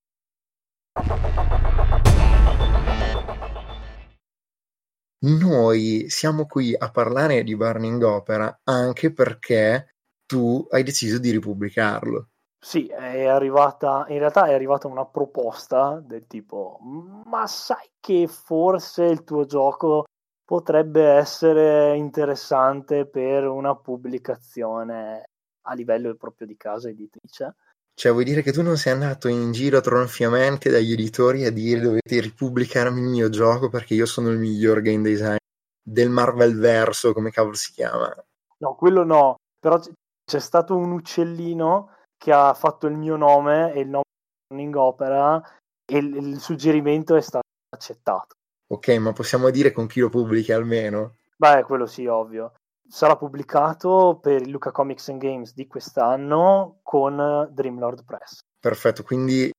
Noi 5.19 6.06
siamo 6.10 6.45
qui 6.45 6.75
a 6.78 6.91
parlare 6.91 7.43
di 7.43 7.56
Burning 7.56 8.01
Opera 8.04 8.62
anche 8.63 9.12
perché 9.12 9.95
tu 10.25 10.65
hai 10.69 10.84
deciso 10.84 11.19
di 11.19 11.32
ripubblicarlo. 11.32 12.30
Sì, 12.60 12.88
è 12.88 13.25
arrivata, 13.25 14.06
in 14.10 14.17
realtà 14.17 14.47
è 14.47 14.54
arrivata 14.54 14.88
una 14.88 15.06
proposta 15.06 16.01
del 16.04 16.25
tipo, 16.25 16.80
ma 17.25 17.45
sai 17.45 17.91
che 17.99 18.28
forse 18.28 19.04
il 19.04 19.23
tuo 19.23 19.45
gioco 19.45 20.06
potrebbe 20.43 21.04
essere 21.04 21.95
interessante 21.95 23.08
per 23.08 23.45
una 23.47 23.75
pubblicazione 23.75 25.25
a 25.67 25.73
livello 25.75 26.15
proprio 26.15 26.47
di 26.47 26.58
casa 26.58 26.89
editrice? 26.89 27.56
Cioè, 27.97 28.12
vuoi 28.12 28.25
dire 28.25 28.41
che 28.41 28.51
tu 28.51 28.62
non 28.62 28.75
sei 28.75 28.91
andato 28.91 29.29
in 29.29 29.53
giro 29.53 29.79
tronfiamente 29.79 30.69
dagli 30.69 30.91
editori 30.91 31.45
a 31.45 31.51
dire 31.51 31.79
dovete 31.79 32.19
ripubblicarmi 32.19 32.99
il 32.99 33.08
mio 33.08 33.29
gioco 33.29 33.69
perché 33.69 33.93
io 33.93 34.05
sono 34.05 34.29
il 34.29 34.38
miglior 34.38 34.81
game 34.81 35.01
designer 35.01 35.39
del 35.81 36.10
Marvel 36.10 36.58
verso, 36.58 37.13
come 37.13 37.31
cavolo 37.31 37.55
si 37.55 37.71
chiama? 37.71 38.13
No, 38.58 38.75
quello 38.75 39.05
no, 39.05 39.38
però 39.58 39.79
c'è 39.79 40.39
stato 40.39 40.75
un 40.75 40.91
uccellino 40.91 41.95
che 42.17 42.34
ha 42.34 42.53
fatto 42.53 42.88
il 42.88 42.97
mio 42.97 43.15
nome 43.15 43.71
e 43.71 43.79
il 43.79 43.88
nome 43.88 44.03
di 44.03 44.55
Running 44.55 44.75
Opera 44.75 45.41
e 45.89 45.97
il, 45.97 46.15
il 46.17 46.39
suggerimento 46.41 47.15
è 47.15 47.21
stato 47.21 47.45
accettato. 47.73 48.36
Ok, 48.73 48.89
ma 48.97 49.13
possiamo 49.13 49.49
dire 49.51 49.71
con 49.71 49.88
chi 49.88 50.01
lo 50.01 50.10
pubblichi 50.10 50.51
almeno? 50.51 51.15
Beh, 51.38 51.63
quello 51.63 51.86
sì, 51.86 52.05
ovvio 52.08 52.51
sarà 52.87 53.15
pubblicato 53.17 54.19
per 54.21 54.41
il 54.41 54.49
Luca 54.49 54.71
Comics 54.71 55.09
and 55.09 55.19
Games 55.19 55.53
di 55.53 55.67
quest'anno 55.67 56.79
con 56.83 57.49
Dreamlord 57.51 58.03
Press. 58.03 58.39
Perfetto, 58.59 59.03
quindi 59.03 59.51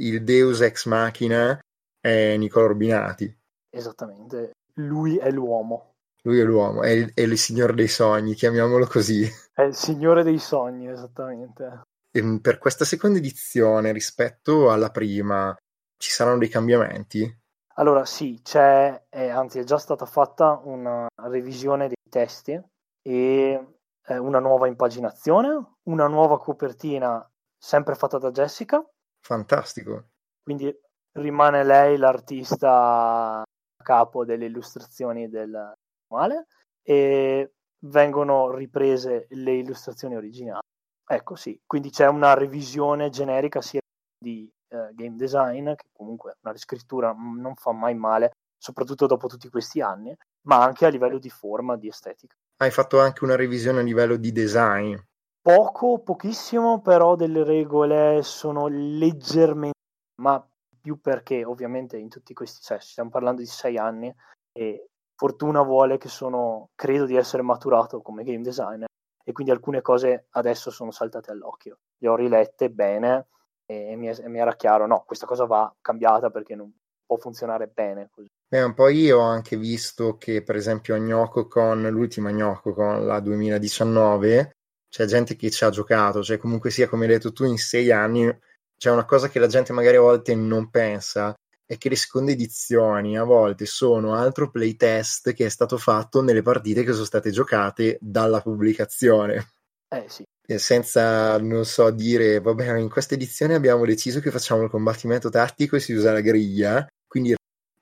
il 0.00 0.24
Deus 0.24 0.60
ex 0.60 0.86
machina 0.86 1.58
è 2.00 2.36
Nicola 2.36 2.66
Orbinati. 2.66 3.34
Esattamente, 3.70 4.52
lui 4.74 5.16
è 5.16 5.30
l'uomo. 5.30 5.92
Lui 6.22 6.40
è 6.40 6.44
l'uomo, 6.44 6.82
è 6.82 6.88
il, 6.88 7.12
è 7.12 7.20
il 7.20 7.36
signore 7.36 7.74
dei 7.74 7.88
sogni, 7.88 8.34
chiamiamolo 8.34 8.86
così. 8.86 9.28
È 9.52 9.62
il 9.62 9.74
signore 9.74 10.22
dei 10.22 10.38
sogni, 10.38 10.88
esattamente. 10.88 11.82
E 12.10 12.40
per 12.40 12.58
questa 12.58 12.84
seconda 12.84 13.18
edizione, 13.18 13.92
rispetto 13.92 14.70
alla 14.70 14.90
prima, 14.90 15.54
ci 15.96 16.10
saranno 16.10 16.38
dei 16.38 16.48
cambiamenti? 16.48 17.42
Allora 17.74 18.04
sì, 18.04 18.40
c'è, 18.42 19.04
eh, 19.10 19.28
anzi 19.28 19.58
è 19.58 19.64
già 19.64 19.78
stata 19.78 20.06
fatta 20.06 20.60
una 20.64 21.06
revisione 21.22 21.88
dei 21.88 21.96
testi 22.08 22.60
e 23.06 23.76
eh, 24.06 24.18
una 24.18 24.38
nuova 24.38 24.66
impaginazione, 24.66 25.76
una 25.84 26.06
nuova 26.06 26.38
copertina 26.38 27.26
sempre 27.56 27.94
fatta 27.94 28.18
da 28.18 28.30
Jessica. 28.30 28.82
Fantastico. 29.20 30.08
Quindi 30.42 30.74
rimane 31.12 31.64
lei 31.64 31.96
l'artista 31.96 33.40
a 33.40 33.44
capo 33.82 34.24
delle 34.24 34.46
illustrazioni 34.46 35.28
del 35.28 35.72
manuale 36.08 36.46
e 36.82 37.52
vengono 37.86 38.54
riprese 38.54 39.26
le 39.30 39.52
illustrazioni 39.52 40.16
originali. 40.16 40.66
Ecco 41.06 41.34
sì, 41.34 41.60
quindi 41.66 41.90
c'è 41.90 42.06
una 42.06 42.32
revisione 42.34 43.10
generica 43.10 43.60
sia 43.60 43.80
di 44.18 44.50
eh, 44.68 44.90
game 44.94 45.16
design, 45.16 45.74
che 45.74 45.88
comunque 45.92 46.36
una 46.42 46.52
riscrittura 46.52 47.12
non 47.12 47.54
fa 47.54 47.72
mai 47.72 47.94
male, 47.94 48.32
soprattutto 48.56 49.06
dopo 49.06 49.28
tutti 49.28 49.50
questi 49.50 49.82
anni, 49.82 50.14
ma 50.46 50.62
anche 50.62 50.86
a 50.86 50.88
livello 50.88 51.18
di 51.18 51.28
forma, 51.28 51.76
di 51.76 51.88
estetica. 51.88 52.34
Hai 52.56 52.70
fatto 52.70 53.00
anche 53.00 53.24
una 53.24 53.34
revisione 53.34 53.80
a 53.80 53.82
livello 53.82 54.16
di 54.16 54.30
design? 54.30 54.96
Poco, 55.42 55.98
pochissimo, 55.98 56.80
però 56.80 57.16
delle 57.16 57.42
regole 57.42 58.22
sono 58.22 58.68
leggermente, 58.68 59.78
ma 60.22 60.42
più 60.80 61.00
perché 61.00 61.44
ovviamente 61.44 61.96
in 61.96 62.08
tutti 62.08 62.32
questi, 62.32 62.62
cioè 62.62 62.78
stiamo 62.78 63.10
parlando 63.10 63.40
di 63.40 63.46
sei 63.46 63.76
anni 63.76 64.14
e 64.52 64.86
fortuna 65.16 65.62
vuole 65.62 65.98
che 65.98 66.08
sono, 66.08 66.70
credo 66.76 67.06
di 67.06 67.16
essere 67.16 67.42
maturato 67.42 68.00
come 68.02 68.22
game 68.22 68.42
designer 68.42 68.86
e 69.24 69.32
quindi 69.32 69.52
alcune 69.52 69.82
cose 69.82 70.26
adesso 70.30 70.70
sono 70.70 70.92
saltate 70.92 71.32
all'occhio. 71.32 71.78
Le 71.98 72.08
ho 72.08 72.14
rilette 72.14 72.70
bene 72.70 73.26
e 73.66 73.96
mi, 73.96 74.06
è, 74.06 74.28
mi 74.28 74.38
era 74.38 74.54
chiaro, 74.54 74.86
no, 74.86 75.02
questa 75.04 75.26
cosa 75.26 75.44
va 75.44 75.74
cambiata 75.80 76.30
perché 76.30 76.54
non 76.54 76.72
può 77.04 77.16
funzionare 77.16 77.66
bene 77.66 78.10
così. 78.10 78.28
Beh, 78.54 78.72
poi 78.72 79.00
io 79.00 79.18
ho 79.18 79.22
anche 79.22 79.56
visto 79.56 80.16
che 80.16 80.44
per 80.44 80.54
esempio 80.54 80.94
a 80.94 80.98
Gnocco 80.98 81.48
con 81.48 81.82
l'ultima 81.90 82.30
Gnocco 82.30 82.72
con 82.72 83.04
la 83.04 83.18
2019 83.18 84.52
c'è 84.88 85.06
gente 85.06 85.34
che 85.34 85.50
ci 85.50 85.64
ha 85.64 85.70
giocato, 85.70 86.22
cioè 86.22 86.38
comunque 86.38 86.70
sia 86.70 86.86
come 86.86 87.06
hai 87.06 87.10
detto 87.10 87.32
tu 87.32 87.42
in 87.42 87.58
sei 87.58 87.90
anni 87.90 88.32
c'è 88.78 88.92
una 88.92 89.04
cosa 89.06 89.28
che 89.28 89.40
la 89.40 89.48
gente 89.48 89.72
magari 89.72 89.96
a 89.96 90.02
volte 90.02 90.36
non 90.36 90.70
pensa 90.70 91.34
è 91.66 91.76
che 91.76 91.88
le 91.88 91.96
seconde 91.96 92.30
edizioni 92.30 93.18
a 93.18 93.24
volte 93.24 93.66
sono 93.66 94.14
altro 94.14 94.48
playtest 94.52 95.32
che 95.32 95.46
è 95.46 95.48
stato 95.48 95.76
fatto 95.76 96.22
nelle 96.22 96.42
partite 96.42 96.84
che 96.84 96.92
sono 96.92 97.06
state 97.06 97.32
giocate 97.32 97.98
dalla 98.00 98.40
pubblicazione. 98.40 99.48
Eh 99.88 100.04
sì. 100.06 100.22
Senza, 100.46 101.38
non 101.38 101.64
so, 101.64 101.90
dire, 101.90 102.38
vabbè, 102.38 102.76
in 102.76 102.90
questa 102.90 103.14
edizione 103.14 103.54
abbiamo 103.54 103.84
deciso 103.84 104.20
che 104.20 104.30
facciamo 104.30 104.62
il 104.62 104.70
combattimento 104.70 105.28
tattico 105.28 105.74
e 105.74 105.80
si 105.80 105.92
usa 105.92 106.12
la 106.12 106.20
griglia, 106.20 106.86
quindi 107.08 107.34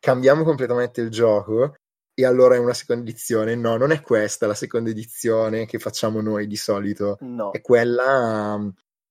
cambiamo 0.02 0.42
completamente 0.42 1.00
il 1.00 1.10
gioco 1.10 1.76
e 2.12 2.26
allora 2.26 2.56
è 2.56 2.58
una 2.58 2.74
seconda 2.74 3.08
edizione. 3.08 3.54
No, 3.54 3.76
non 3.76 3.92
è 3.92 4.02
questa 4.02 4.48
la 4.48 4.54
seconda 4.54 4.90
edizione 4.90 5.64
che 5.64 5.78
facciamo 5.78 6.20
noi 6.20 6.48
di 6.48 6.56
solito. 6.56 7.18
No. 7.20 7.52
È 7.52 7.60
quella 7.60 8.58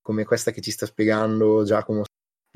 come 0.02 0.26
questa 0.26 0.52
che 0.52 0.60
ci 0.60 0.72
sta 0.72 0.86
spiegando 0.86 1.64
Giacomo 1.64 2.04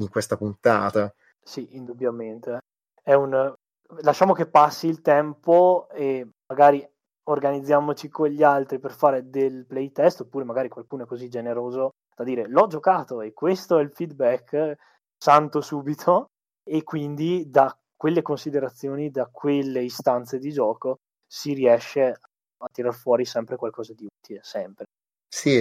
in 0.02 0.10
questa 0.10 0.36
puntata. 0.36 1.14
Sì, 1.42 1.78
indubbiamente. 1.78 2.60
È 3.02 3.14
un... 3.14 3.54
Lasciamo 4.02 4.34
che 4.34 4.48
passi 4.48 4.88
il 4.88 5.02
tempo 5.02 5.88
e 5.94 6.28
magari 6.48 6.86
organizziamoci 7.28 8.10
con 8.10 8.28
gli 8.28 8.44
altri 8.44 8.80
per 8.80 8.92
fare 8.92 9.30
del 9.30 9.66
playtest, 9.66 10.22
oppure 10.22 10.44
magari 10.44 10.68
qualcuno 10.68 11.04
è 11.04 11.08
così 11.08 11.30
generoso 11.30 11.92
da 12.14 12.24
dire 12.26 12.48
l'ho 12.48 12.68
giocato 12.68 13.22
e 13.22 13.32
questo 13.32 13.78
è 13.78 13.82
il 13.82 13.92
feedback, 13.92 14.76
santo 15.18 15.62
subito, 15.62 16.32
e 16.68 16.84
quindi 16.84 17.50
da 17.50 17.74
quelle 17.96 18.22
considerazioni, 18.22 19.10
da 19.10 19.28
quelle 19.32 19.82
istanze 19.84 20.38
di 20.38 20.52
gioco, 20.52 21.00
si 21.26 21.54
riesce 21.54 22.20
a 22.58 22.68
tirar 22.72 22.94
fuori 22.94 23.26
sempre 23.26 23.56
qualcosa 23.56 23.94
di 23.94 24.06
utile, 24.06 24.40
sempre. 24.44 24.86
Sì, 25.28 25.60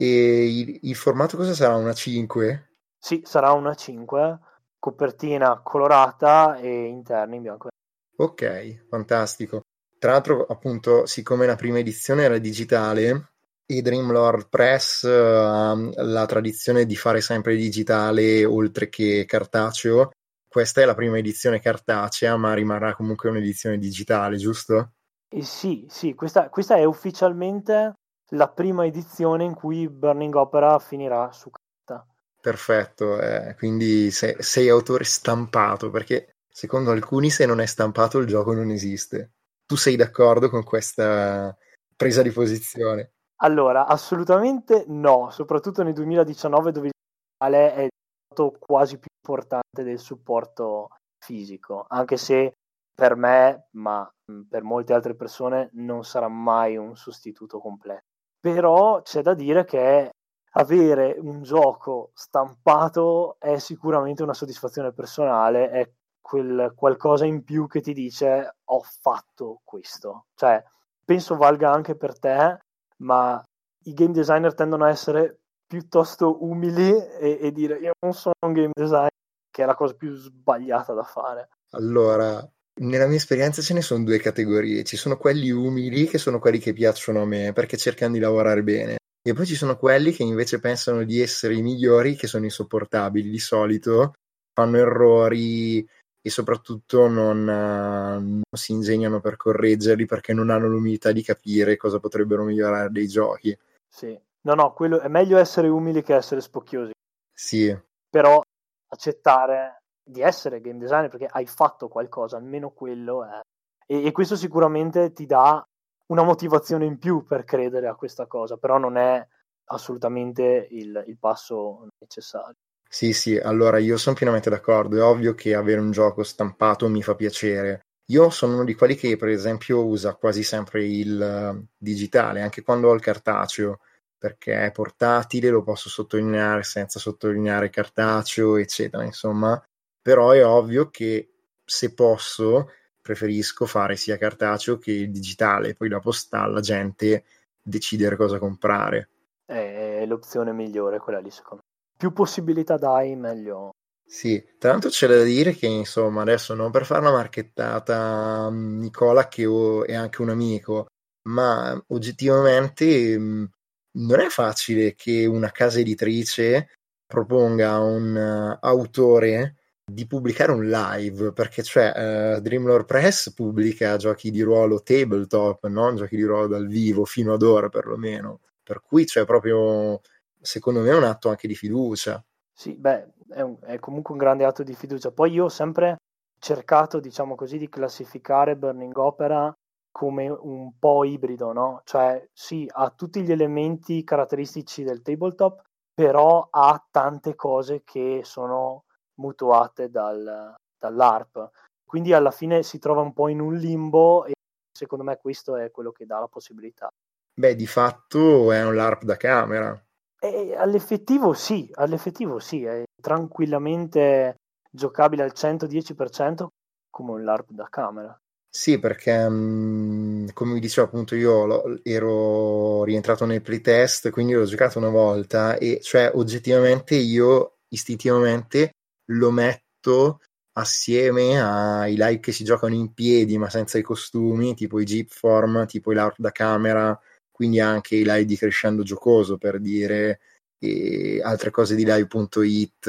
e 0.00 0.58
il, 0.58 0.78
il 0.82 0.94
formato 0.94 1.36
cosa 1.36 1.54
sarà? 1.54 1.76
Una 1.76 1.92
5? 1.92 2.76
Sì, 2.98 3.22
sarà 3.24 3.52
una 3.52 3.74
5, 3.74 4.38
copertina 4.78 5.60
colorata 5.62 6.56
e 6.56 6.86
interni 6.86 7.36
in 7.36 7.42
bianco. 7.42 7.68
Ok, 8.16 8.86
fantastico. 8.88 9.62
Tra 9.98 10.12
l'altro, 10.12 10.44
appunto, 10.46 11.06
siccome 11.06 11.46
la 11.46 11.56
prima 11.56 11.78
edizione 11.78 12.24
era 12.24 12.38
digitale 12.38 13.32
e 13.66 13.82
Dreamlord 13.82 14.48
Press 14.48 15.04
ha 15.04 15.72
uh, 15.72 15.92
la 15.96 16.24
tradizione 16.26 16.86
di 16.86 16.96
fare 16.96 17.20
sempre 17.20 17.54
digitale 17.56 18.44
oltre 18.44 18.88
che 18.88 19.24
cartaceo, 19.26 20.10
questa 20.48 20.80
è 20.80 20.84
la 20.84 20.94
prima 20.94 21.18
edizione 21.18 21.60
cartacea, 21.60 22.36
ma 22.36 22.54
rimarrà 22.54 22.94
comunque 22.94 23.28
un'edizione 23.28 23.78
digitale, 23.78 24.36
giusto? 24.36 24.92
Eh 25.28 25.42
sì, 25.42 25.86
sì, 25.88 26.14
questa, 26.14 26.48
questa 26.48 26.76
è 26.76 26.84
ufficialmente 26.84 27.92
la 28.30 28.48
prima 28.48 28.86
edizione 28.86 29.44
in 29.44 29.54
cui 29.54 29.88
Burning 29.88 30.34
Opera 30.34 30.78
finirà 30.78 31.30
su 31.32 31.50
carta. 31.50 32.06
Perfetto, 32.40 33.20
eh, 33.20 33.54
quindi 33.56 34.10
sei, 34.10 34.36
sei 34.38 34.68
autore 34.68 35.04
stampato, 35.04 35.90
perché 35.90 36.36
secondo 36.50 36.90
alcuni 36.90 37.30
se 37.30 37.46
non 37.46 37.60
è 37.60 37.66
stampato 37.66 38.18
il 38.18 38.26
gioco 38.26 38.54
non 38.54 38.70
esiste. 38.70 39.32
Tu 39.66 39.76
sei 39.76 39.96
d'accordo 39.96 40.48
con 40.48 40.64
questa 40.64 41.54
presa 41.94 42.22
di 42.22 42.30
posizione? 42.30 43.12
Allora, 43.40 43.86
assolutamente 43.86 44.84
no, 44.88 45.30
soprattutto 45.30 45.82
nel 45.82 45.92
2019 45.92 46.72
dove 46.72 46.86
il 46.86 46.92
digitale 47.38 47.74
è 47.74 47.88
stato 48.32 48.56
quasi 48.58 48.98
più 48.98 49.07
importante 49.28 49.82
del 49.82 49.98
supporto 49.98 50.88
fisico, 51.18 51.84
anche 51.88 52.16
se 52.16 52.54
per 52.94 53.14
me, 53.14 53.68
ma 53.72 54.08
per 54.48 54.62
molte 54.62 54.94
altre 54.94 55.14
persone, 55.14 55.68
non 55.74 56.02
sarà 56.02 56.28
mai 56.28 56.76
un 56.76 56.96
sostituto 56.96 57.60
completo. 57.60 58.04
Però 58.40 59.02
c'è 59.02 59.20
da 59.22 59.34
dire 59.34 59.64
che 59.64 60.10
avere 60.52 61.16
un 61.18 61.42
gioco 61.42 62.10
stampato 62.14 63.36
è 63.38 63.58
sicuramente 63.58 64.22
una 64.22 64.34
soddisfazione 64.34 64.92
personale, 64.92 65.70
è 65.70 65.90
quel 66.20 66.72
qualcosa 66.74 67.24
in 67.24 67.44
più 67.44 67.66
che 67.66 67.80
ti 67.80 67.92
dice 67.92 68.56
ho 68.64 68.80
fatto 68.82 69.60
questo. 69.64 70.26
Cioè, 70.34 70.62
penso 71.04 71.36
valga 71.36 71.70
anche 71.70 71.96
per 71.96 72.18
te, 72.18 72.58
ma 73.02 73.42
i 73.84 73.92
game 73.92 74.12
designer 74.12 74.54
tendono 74.54 74.84
a 74.84 74.90
essere 74.90 75.40
piuttosto 75.66 76.42
umili 76.44 76.90
e, 77.20 77.38
e 77.42 77.52
dire 77.52 77.78
io 77.78 77.92
non 78.00 78.12
sono 78.14 78.34
un 78.46 78.52
game 78.52 78.72
designer, 78.74 79.10
che 79.58 79.64
è 79.64 79.66
la 79.66 79.74
cosa 79.74 79.94
più 79.94 80.14
sbagliata 80.14 80.92
da 80.92 81.02
fare. 81.02 81.48
Allora, 81.72 82.48
nella 82.80 83.08
mia 83.08 83.16
esperienza 83.16 83.60
ce 83.60 83.74
ne 83.74 83.82
sono 83.82 84.04
due 84.04 84.20
categorie. 84.20 84.84
Ci 84.84 84.96
sono 84.96 85.16
quelli 85.16 85.50
umili, 85.50 86.06
che 86.06 86.18
sono 86.18 86.38
quelli 86.38 86.60
che 86.60 86.72
piacciono 86.72 87.22
a 87.22 87.26
me 87.26 87.52
perché 87.52 87.76
cercano 87.76 88.12
di 88.12 88.20
lavorare 88.20 88.62
bene. 88.62 88.98
E 89.20 89.32
poi 89.32 89.46
ci 89.46 89.56
sono 89.56 89.76
quelli 89.76 90.12
che 90.12 90.22
invece 90.22 90.60
pensano 90.60 91.02
di 91.02 91.20
essere 91.20 91.56
i 91.56 91.62
migliori, 91.62 92.14
che 92.14 92.28
sono 92.28 92.44
insopportabili 92.44 93.28
di 93.28 93.40
solito, 93.40 94.12
fanno 94.54 94.76
errori 94.76 95.84
e 96.22 96.30
soprattutto 96.30 97.08
non, 97.08 97.40
uh, 97.40 98.20
non 98.20 98.42
si 98.52 98.70
ingegnano 98.70 99.18
per 99.18 99.36
correggerli 99.36 100.06
perché 100.06 100.32
non 100.34 100.50
hanno 100.50 100.68
l'umiltà 100.68 101.10
di 101.10 101.24
capire 101.24 101.76
cosa 101.76 101.98
potrebbero 101.98 102.44
migliorare 102.44 102.90
dei 102.90 103.08
giochi. 103.08 103.58
Sì, 103.88 104.16
no, 104.42 104.54
no, 104.54 104.72
quello, 104.72 105.00
è 105.00 105.08
meglio 105.08 105.36
essere 105.36 105.66
umili 105.66 106.04
che 106.04 106.14
essere 106.14 106.40
spocchiosi. 106.40 106.92
Sì. 107.34 107.76
Però 108.08 108.40
accettare 108.88 109.82
di 110.02 110.22
essere 110.22 110.60
game 110.60 110.78
designer 110.78 111.08
perché 111.08 111.28
hai 111.30 111.46
fatto 111.46 111.88
qualcosa, 111.88 112.36
almeno 112.36 112.70
quello 112.70 113.24
è. 113.24 113.40
E, 113.86 114.06
e, 114.06 114.12
questo 114.12 114.36
sicuramente 114.36 115.12
ti 115.12 115.26
dà 115.26 115.62
una 116.06 116.22
motivazione 116.22 116.86
in 116.86 116.98
più 116.98 117.24
per 117.24 117.44
credere 117.44 117.88
a 117.88 117.94
questa 117.94 118.26
cosa, 118.26 118.56
però 118.56 118.78
non 118.78 118.96
è 118.96 119.26
assolutamente 119.70 120.68
il, 120.70 121.04
il 121.06 121.18
passo 121.18 121.88
necessario. 121.98 122.56
Sì, 122.90 123.12
sì, 123.12 123.36
allora 123.36 123.78
io 123.78 123.98
sono 123.98 124.16
pienamente 124.16 124.48
d'accordo, 124.48 124.96
è 124.96 125.02
ovvio 125.02 125.34
che 125.34 125.54
avere 125.54 125.80
un 125.80 125.90
gioco 125.90 126.22
stampato 126.22 126.88
mi 126.88 127.02
fa 127.02 127.14
piacere. 127.14 127.82
Io 128.06 128.30
sono 128.30 128.54
uno 128.54 128.64
di 128.64 128.74
quelli 128.74 128.94
che 128.94 129.16
per 129.18 129.28
esempio 129.28 129.84
usa 129.84 130.14
quasi 130.14 130.42
sempre 130.42 130.86
il 130.86 131.20
uh, 131.20 131.66
digitale, 131.76 132.40
anche 132.40 132.62
quando 132.62 132.88
ho 132.88 132.94
il 132.94 133.02
cartaceo, 133.02 133.80
perché 134.18 134.64
è 134.66 134.72
portatile, 134.72 135.48
lo 135.50 135.62
posso 135.62 135.88
sottolineare 135.88 136.62
senza 136.64 136.98
sottolineare 136.98 137.70
cartaceo, 137.70 138.56
eccetera, 138.56 139.04
insomma 139.04 139.62
però 140.00 140.30
è 140.30 140.44
ovvio 140.44 140.88
che 140.90 141.32
se 141.64 141.92
posso 141.92 142.70
preferisco 143.02 143.66
fare 143.66 143.96
sia 143.96 144.16
cartaceo 144.16 144.78
che 144.78 145.10
digitale, 145.10 145.74
poi 145.74 145.88
dopo 145.88 146.12
sta 146.12 146.42
alla 146.42 146.60
gente 146.60 147.24
decidere 147.62 148.16
cosa 148.16 148.38
comprare. 148.38 149.08
È 149.44 150.04
l'opzione 150.06 150.52
migliore 150.52 150.98
quella 150.98 151.18
lì, 151.18 151.30
secondo 151.30 151.62
me. 151.62 151.96
Più 151.96 152.12
possibilità 152.12 152.76
dai, 152.76 153.16
meglio. 153.16 153.70
Sì, 154.06 154.42
l'altro 154.60 154.88
c'è 154.88 155.06
da 155.06 155.22
dire 155.22 155.52
che 155.52 155.66
insomma 155.66 156.22
adesso 156.22 156.54
non 156.54 156.70
per 156.70 156.86
fare 156.86 157.00
una 157.00 157.12
marchettata 157.12 158.48
Nicola 158.50 159.28
che 159.28 159.44
è 159.84 159.94
anche 159.94 160.22
un 160.22 160.30
amico, 160.30 160.86
ma 161.28 161.78
oggettivamente 161.88 163.50
non 163.98 164.20
è 164.20 164.28
facile 164.28 164.94
che 164.94 165.26
una 165.26 165.50
casa 165.50 165.78
editrice 165.80 166.68
proponga 167.06 167.72
a 167.72 167.80
un 167.80 168.14
uh, 168.14 168.58
autore 168.64 169.56
di 169.90 170.06
pubblicare 170.06 170.52
un 170.52 170.68
live, 170.68 171.32
perché 171.32 171.62
cioè 171.62 172.36
uh, 172.36 172.40
Dreamlore 172.40 172.84
Press 172.84 173.32
pubblica 173.32 173.96
giochi 173.96 174.30
di 174.30 174.42
ruolo 174.42 174.82
tabletop, 174.82 175.66
non 175.66 175.96
giochi 175.96 176.16
di 176.16 176.24
ruolo 176.24 176.46
dal 176.46 176.66
vivo, 176.66 177.04
fino 177.06 177.32
ad 177.32 177.42
ora 177.42 177.68
perlomeno. 177.70 178.40
Per 178.62 178.82
cui 178.82 179.06
c'è 179.06 179.24
proprio, 179.24 180.02
secondo 180.38 180.80
me, 180.80 180.92
un 180.92 181.04
atto 181.04 181.30
anche 181.30 181.48
di 181.48 181.54
fiducia. 181.54 182.22
Sì, 182.52 182.76
beh, 182.76 183.06
è, 183.30 183.40
un, 183.40 183.56
è 183.62 183.78
comunque 183.78 184.12
un 184.12 184.20
grande 184.20 184.44
atto 184.44 184.62
di 184.62 184.74
fiducia. 184.74 185.10
Poi 185.10 185.32
io 185.32 185.44
ho 185.44 185.48
sempre 185.48 185.96
cercato, 186.38 187.00
diciamo 187.00 187.34
così, 187.34 187.56
di 187.56 187.70
classificare 187.70 188.56
Burning 188.56 188.96
Opera 188.98 189.50
come 189.90 190.28
un 190.28 190.78
po' 190.78 191.04
ibrido, 191.04 191.52
no? 191.52 191.82
Cioè, 191.84 192.28
sì, 192.32 192.68
ha 192.72 192.90
tutti 192.90 193.22
gli 193.22 193.32
elementi 193.32 194.04
caratteristici 194.04 194.82
del 194.82 195.02
tabletop, 195.02 195.62
però 195.92 196.46
ha 196.50 196.86
tante 196.90 197.34
cose 197.34 197.82
che 197.84 198.20
sono 198.24 198.84
mutuate 199.20 199.90
dal, 199.90 200.54
dall'ARP. 200.78 201.50
Quindi 201.84 202.12
alla 202.12 202.30
fine 202.30 202.62
si 202.62 202.78
trova 202.78 203.00
un 203.00 203.12
po' 203.12 203.28
in 203.28 203.40
un 203.40 203.54
limbo 203.56 204.24
e 204.24 204.32
secondo 204.70 205.04
me 205.04 205.16
questo 205.16 205.56
è 205.56 205.70
quello 205.70 205.90
che 205.90 206.06
dà 206.06 206.20
la 206.20 206.28
possibilità. 206.28 206.88
Beh, 207.34 207.54
di 207.54 207.66
fatto 207.66 208.52
è 208.52 208.64
un 208.64 208.74
LARP 208.74 209.04
da 209.04 209.16
camera. 209.16 209.80
E 210.20 210.54
all'effettivo 210.56 211.32
sì, 211.32 211.70
all'effettivo 211.74 212.38
sì, 212.40 212.64
è 212.64 212.82
tranquillamente 213.00 214.36
giocabile 214.70 215.22
al 215.22 215.32
110% 215.32 216.46
come 216.90 217.12
un 217.12 217.24
LARP 217.24 217.50
da 217.50 217.68
camera. 217.70 218.18
Sì, 218.50 218.78
perché 218.78 219.28
mh, 219.28 220.32
come 220.32 220.54
vi 220.54 220.60
dicevo 220.60 220.86
appunto 220.86 221.14
io 221.14 221.82
ero 221.84 222.82
rientrato 222.84 223.26
nel 223.26 223.42
playtest, 223.42 224.10
quindi 224.10 224.32
l'ho 224.32 224.44
giocato 224.46 224.78
una 224.78 224.88
volta 224.88 225.58
e 225.58 225.80
cioè 225.82 226.10
oggettivamente 226.14 226.94
io 226.94 227.58
istintivamente 227.68 228.72
lo 229.12 229.30
metto 229.30 230.20
assieme 230.52 231.38
ai 231.40 231.92
live 231.92 232.20
che 232.20 232.32
si 232.32 232.42
giocano 232.42 232.74
in 232.74 232.92
piedi 232.94 233.36
ma 233.38 233.50
senza 233.50 233.76
i 233.78 233.82
costumi, 233.82 234.54
tipo 234.54 234.80
i 234.80 234.84
Jeep 234.84 235.10
Form, 235.10 235.66
tipo 235.66 235.92
i 235.92 235.94
LARP 235.94 236.16
da 236.18 236.30
camera, 236.32 236.98
quindi 237.30 237.60
anche 237.60 237.96
i 237.96 238.02
live 238.02 238.24
di 238.24 238.36
Crescendo 238.36 238.82
Giocoso 238.82 239.36
per 239.36 239.60
dire, 239.60 240.20
e 240.58 241.20
altre 241.22 241.50
cose 241.50 241.74
di 241.76 241.84
live.it 241.84 242.86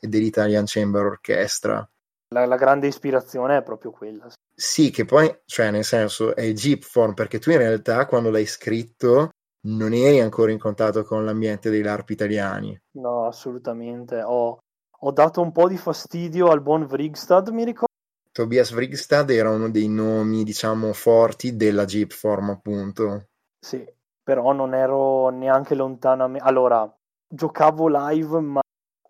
e 0.00 0.06
dell'Italian 0.08 0.64
Chamber 0.66 1.04
Orchestra. 1.04 1.86
La, 2.28 2.46
la, 2.46 2.56
grande 2.56 2.86
ispirazione 2.86 3.58
è 3.58 3.62
proprio 3.62 3.90
quella. 3.90 4.28
Sì, 4.54 4.90
che 4.90 5.04
poi, 5.04 5.32
cioè, 5.44 5.70
nel 5.70 5.84
senso, 5.84 6.34
è 6.34 6.52
Jeep 6.52 6.82
Form, 6.82 7.14
perché 7.14 7.38
tu 7.38 7.50
in 7.50 7.58
realtà 7.58 8.06
quando 8.06 8.30
l'hai 8.30 8.46
scritto 8.46 9.30
non 9.66 9.92
eri 9.92 10.20
ancora 10.20 10.50
in 10.50 10.58
contatto 10.58 11.04
con 11.04 11.24
l'ambiente 11.24 11.70
dei 11.70 11.82
LARP 11.82 12.10
italiani. 12.10 12.78
No, 12.92 13.26
assolutamente. 13.26 14.22
Ho, 14.22 14.58
ho 14.98 15.10
dato 15.12 15.40
un 15.40 15.52
po' 15.52 15.68
di 15.68 15.76
fastidio 15.76 16.48
al 16.48 16.62
buon 16.62 16.86
Vrigstad, 16.86 17.48
mi 17.48 17.64
ricordo. 17.64 17.92
Tobias 18.30 18.72
Vrigstad 18.72 19.30
era 19.30 19.50
uno 19.50 19.70
dei 19.70 19.88
nomi, 19.88 20.42
diciamo, 20.42 20.92
forti 20.92 21.56
della 21.56 21.84
Jeep 21.84 22.12
Form, 22.12 22.50
appunto. 22.50 23.28
Sì, 23.60 23.86
però 24.22 24.52
non 24.52 24.74
ero 24.74 25.28
neanche 25.28 25.74
lontanamente... 25.74 26.44
Allora, 26.46 26.92
giocavo 27.28 27.88
live, 27.88 28.40
ma 28.40 28.60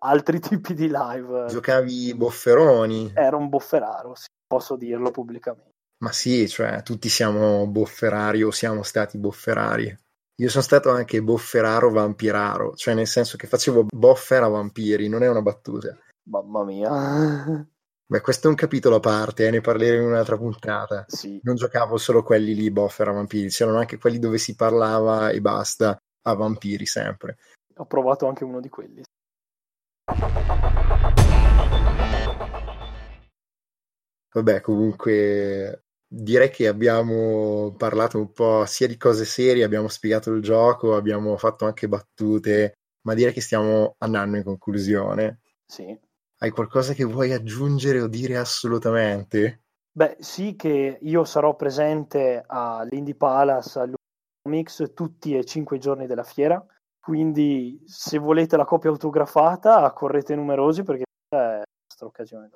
altri 0.05 0.39
tipi 0.41 0.73
di 0.73 0.89
live. 0.91 1.47
Giocavi 1.49 2.13
bofferoni? 2.15 3.11
Ero 3.13 3.37
un 3.37 3.49
bofferaro, 3.49 4.15
sì, 4.15 4.27
posso 4.45 4.75
dirlo 4.75 5.11
pubblicamente. 5.11 5.73
Ma 6.03 6.11
sì, 6.11 6.47
cioè, 6.47 6.83
tutti 6.83 7.09
siamo 7.09 7.65
bofferari 7.67 8.43
o 8.43 8.51
siamo 8.51 8.83
stati 8.83 9.17
bofferari. 9.17 9.97
Io 10.41 10.49
sono 10.49 10.63
stato 10.63 10.89
anche 10.89 11.23
bofferaro 11.23 11.89
vampiraro, 11.89 12.75
cioè 12.75 12.93
nel 12.93 13.07
senso 13.07 13.37
che 13.37 13.47
facevo 13.47 13.85
boffer 13.85 14.43
a 14.43 14.49
vampiri, 14.49 15.07
non 15.07 15.23
è 15.23 15.29
una 15.29 15.41
battuta. 15.41 15.97
Mamma 16.29 16.63
mia. 16.65 16.89
Beh, 18.07 18.21
questo 18.21 18.47
è 18.47 18.49
un 18.49 18.55
capitolo 18.55 18.97
a 18.97 18.99
parte, 18.99 19.47
eh, 19.47 19.49
ne 19.49 19.61
parleremo 19.61 20.03
in 20.03 20.09
un'altra 20.09 20.37
puntata. 20.37 21.05
Sì. 21.07 21.39
Non 21.43 21.55
giocavo 21.55 21.97
solo 21.97 22.21
quelli 22.21 22.53
lì, 22.53 22.69
boffer 22.69 23.07
a 23.07 23.13
vampiri, 23.13 23.49
c'erano 23.49 23.79
anche 23.79 23.97
quelli 23.97 24.19
dove 24.19 24.37
si 24.37 24.55
parlava 24.55 25.29
e 25.29 25.39
basta 25.39 25.97
a 26.27 26.33
vampiri 26.35 26.85
sempre. 26.85 27.37
Ho 27.77 27.85
provato 27.85 28.27
anche 28.27 28.43
uno 28.43 28.59
di 28.59 28.69
quelli. 28.69 29.03
Vabbè, 34.35 34.59
comunque 34.59 35.85
direi 36.05 36.49
che 36.49 36.67
abbiamo 36.67 37.73
parlato 37.77 38.17
un 38.17 38.31
po' 38.33 38.65
sia 38.65 38.85
di 38.85 38.97
cose 38.97 39.23
serie, 39.23 39.63
abbiamo 39.63 39.87
spiegato 39.87 40.31
il 40.31 40.41
gioco, 40.41 40.95
abbiamo 40.95 41.37
fatto 41.37 41.65
anche 41.65 41.87
battute, 41.87 42.73
ma 43.05 43.13
direi 43.13 43.31
che 43.31 43.41
stiamo 43.41 43.95
andando 43.99 44.37
in 44.37 44.43
conclusione. 44.43 45.39
Sì. 45.65 45.97
Hai 46.37 46.49
qualcosa 46.49 46.93
che 46.93 47.05
vuoi 47.05 47.31
aggiungere 47.31 48.01
o 48.01 48.07
dire 48.07 48.35
assolutamente? 48.37 49.63
Beh, 49.91 50.17
sì, 50.19 50.57
che 50.57 50.97
io 51.01 51.23
sarò 51.23 51.55
presente 51.55 52.43
all'Indie 52.45 53.15
Palace 53.15 53.79
all'Umix 53.79 54.93
tutti 54.93 55.37
e 55.37 55.45
cinque 55.45 55.77
giorni 55.77 56.07
della 56.07 56.23
fiera, 56.23 56.63
quindi 57.05 57.79
se 57.85 58.17
volete 58.17 58.57
la 58.57 58.65
copia 58.65 58.89
autografata 58.89 59.93
correte 59.93 60.33
numerosi 60.33 60.81
perché 60.81 61.03
è 61.03 61.35
la 61.35 61.63
nostra 61.87 62.07
occasione. 62.07 62.49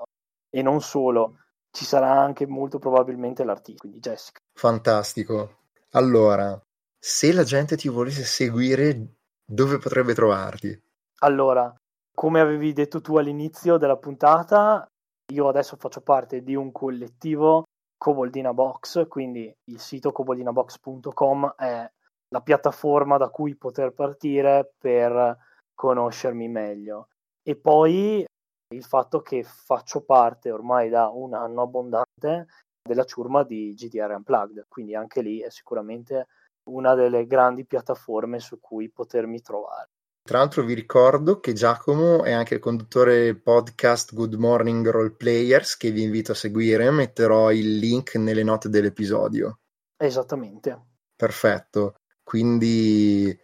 E 0.49 0.63
non 0.63 0.81
solo, 0.81 1.35
ci 1.69 1.85
sarà 1.85 2.19
anche 2.19 2.47
molto 2.47 2.79
probabilmente 2.79 3.43
l'artista, 3.43 3.81
quindi 3.81 3.99
Jessica. 3.99 4.39
Fantastico. 4.55 5.57
Allora, 5.91 6.59
se 6.97 7.31
la 7.31 7.43
gente 7.43 7.77
ti 7.77 7.89
volesse 7.89 8.23
seguire, 8.23 9.17
dove 9.45 9.77
potrebbe 9.77 10.15
trovarti? 10.15 10.81
Allora, 11.19 11.71
come 12.11 12.39
avevi 12.39 12.73
detto 12.73 13.01
tu 13.01 13.17
all'inizio 13.17 13.77
della 13.77 13.97
puntata, 13.97 14.83
io 15.31 15.47
adesso 15.47 15.75
faccio 15.77 16.01
parte 16.01 16.41
di 16.41 16.55
un 16.55 16.71
collettivo 16.71 17.65
Coboldina 17.99 18.51
Box, 18.51 19.07
quindi 19.07 19.55
il 19.65 19.79
sito 19.79 20.11
coboldinabox.com 20.11 21.53
è 21.55 21.87
la 22.29 22.41
piattaforma 22.41 23.17
da 23.17 23.29
cui 23.29 23.55
poter 23.55 23.91
partire 23.91 24.73
per 24.77 25.37
conoscermi 25.73 26.47
meglio. 26.47 27.09
E 27.41 27.55
poi 27.55 28.25
il 28.71 28.83
fatto 28.83 29.21
che 29.21 29.43
faccio 29.43 30.01
parte 30.01 30.51
ormai 30.51 30.89
da 30.89 31.09
un 31.09 31.33
anno 31.33 31.63
abbondante 31.63 32.47
della 32.81 33.03
ciurma 33.03 33.43
di 33.43 33.73
GDR 33.73 34.11
Unplugged, 34.11 34.65
quindi 34.67 34.95
anche 34.95 35.21
lì 35.21 35.39
è 35.39 35.49
sicuramente 35.49 36.27
una 36.69 36.93
delle 36.93 37.25
grandi 37.25 37.65
piattaforme 37.65 38.39
su 38.39 38.59
cui 38.59 38.89
potermi 38.89 39.41
trovare. 39.41 39.89
Tra 40.21 40.37
l'altro 40.37 40.63
vi 40.63 40.75
ricordo 40.75 41.39
che 41.39 41.53
Giacomo 41.53 42.23
è 42.23 42.31
anche 42.31 42.55
il 42.55 42.59
conduttore 42.59 43.35
podcast 43.35 44.13
Good 44.13 44.35
Morning 44.35 44.87
Role 44.87 45.15
Players 45.15 45.75
che 45.75 45.89
vi 45.89 46.03
invito 46.03 46.33
a 46.33 46.35
seguire, 46.35 46.91
metterò 46.91 47.51
il 47.51 47.77
link 47.77 48.15
nelle 48.15 48.43
note 48.43 48.69
dell'episodio. 48.69 49.61
Esattamente. 49.97 50.79
Perfetto, 51.15 51.95
quindi 52.29 53.35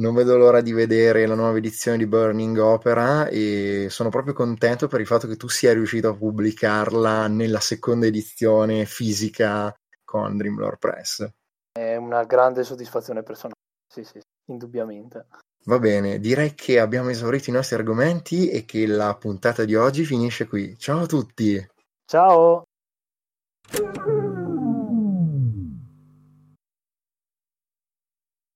non 0.00 0.12
vedo 0.12 0.36
l'ora 0.36 0.60
di 0.60 0.74
vedere 0.74 1.24
la 1.24 1.34
nuova 1.34 1.56
edizione 1.56 1.96
di 1.96 2.06
Burning 2.06 2.58
Opera 2.58 3.26
e 3.28 3.86
sono 3.88 4.10
proprio 4.10 4.34
contento 4.34 4.86
per 4.86 5.00
il 5.00 5.06
fatto 5.06 5.26
che 5.26 5.36
tu 5.36 5.48
sia 5.48 5.72
riuscito 5.72 6.10
a 6.10 6.14
pubblicarla 6.14 7.26
nella 7.26 7.60
seconda 7.60 8.04
edizione 8.04 8.84
fisica 8.84 9.74
con 10.04 10.36
Dreamlore 10.36 10.76
Press. 10.76 11.26
È 11.72 11.96
una 11.96 12.24
grande 12.24 12.64
soddisfazione 12.64 13.22
personale, 13.22 13.60
sì, 13.90 14.04
sì, 14.04 14.20
indubbiamente. 14.50 15.26
Va 15.64 15.78
bene, 15.78 16.20
direi 16.20 16.54
che 16.54 16.78
abbiamo 16.78 17.08
esaurito 17.08 17.48
i 17.48 17.54
nostri 17.54 17.76
argomenti 17.76 18.50
e 18.50 18.66
che 18.66 18.86
la 18.86 19.16
puntata 19.16 19.64
di 19.64 19.74
oggi 19.74 20.04
finisce 20.04 20.46
qui. 20.46 20.76
Ciao 20.76 21.00
a 21.00 21.06
tutti! 21.06 21.66
Ciao! 22.04 22.64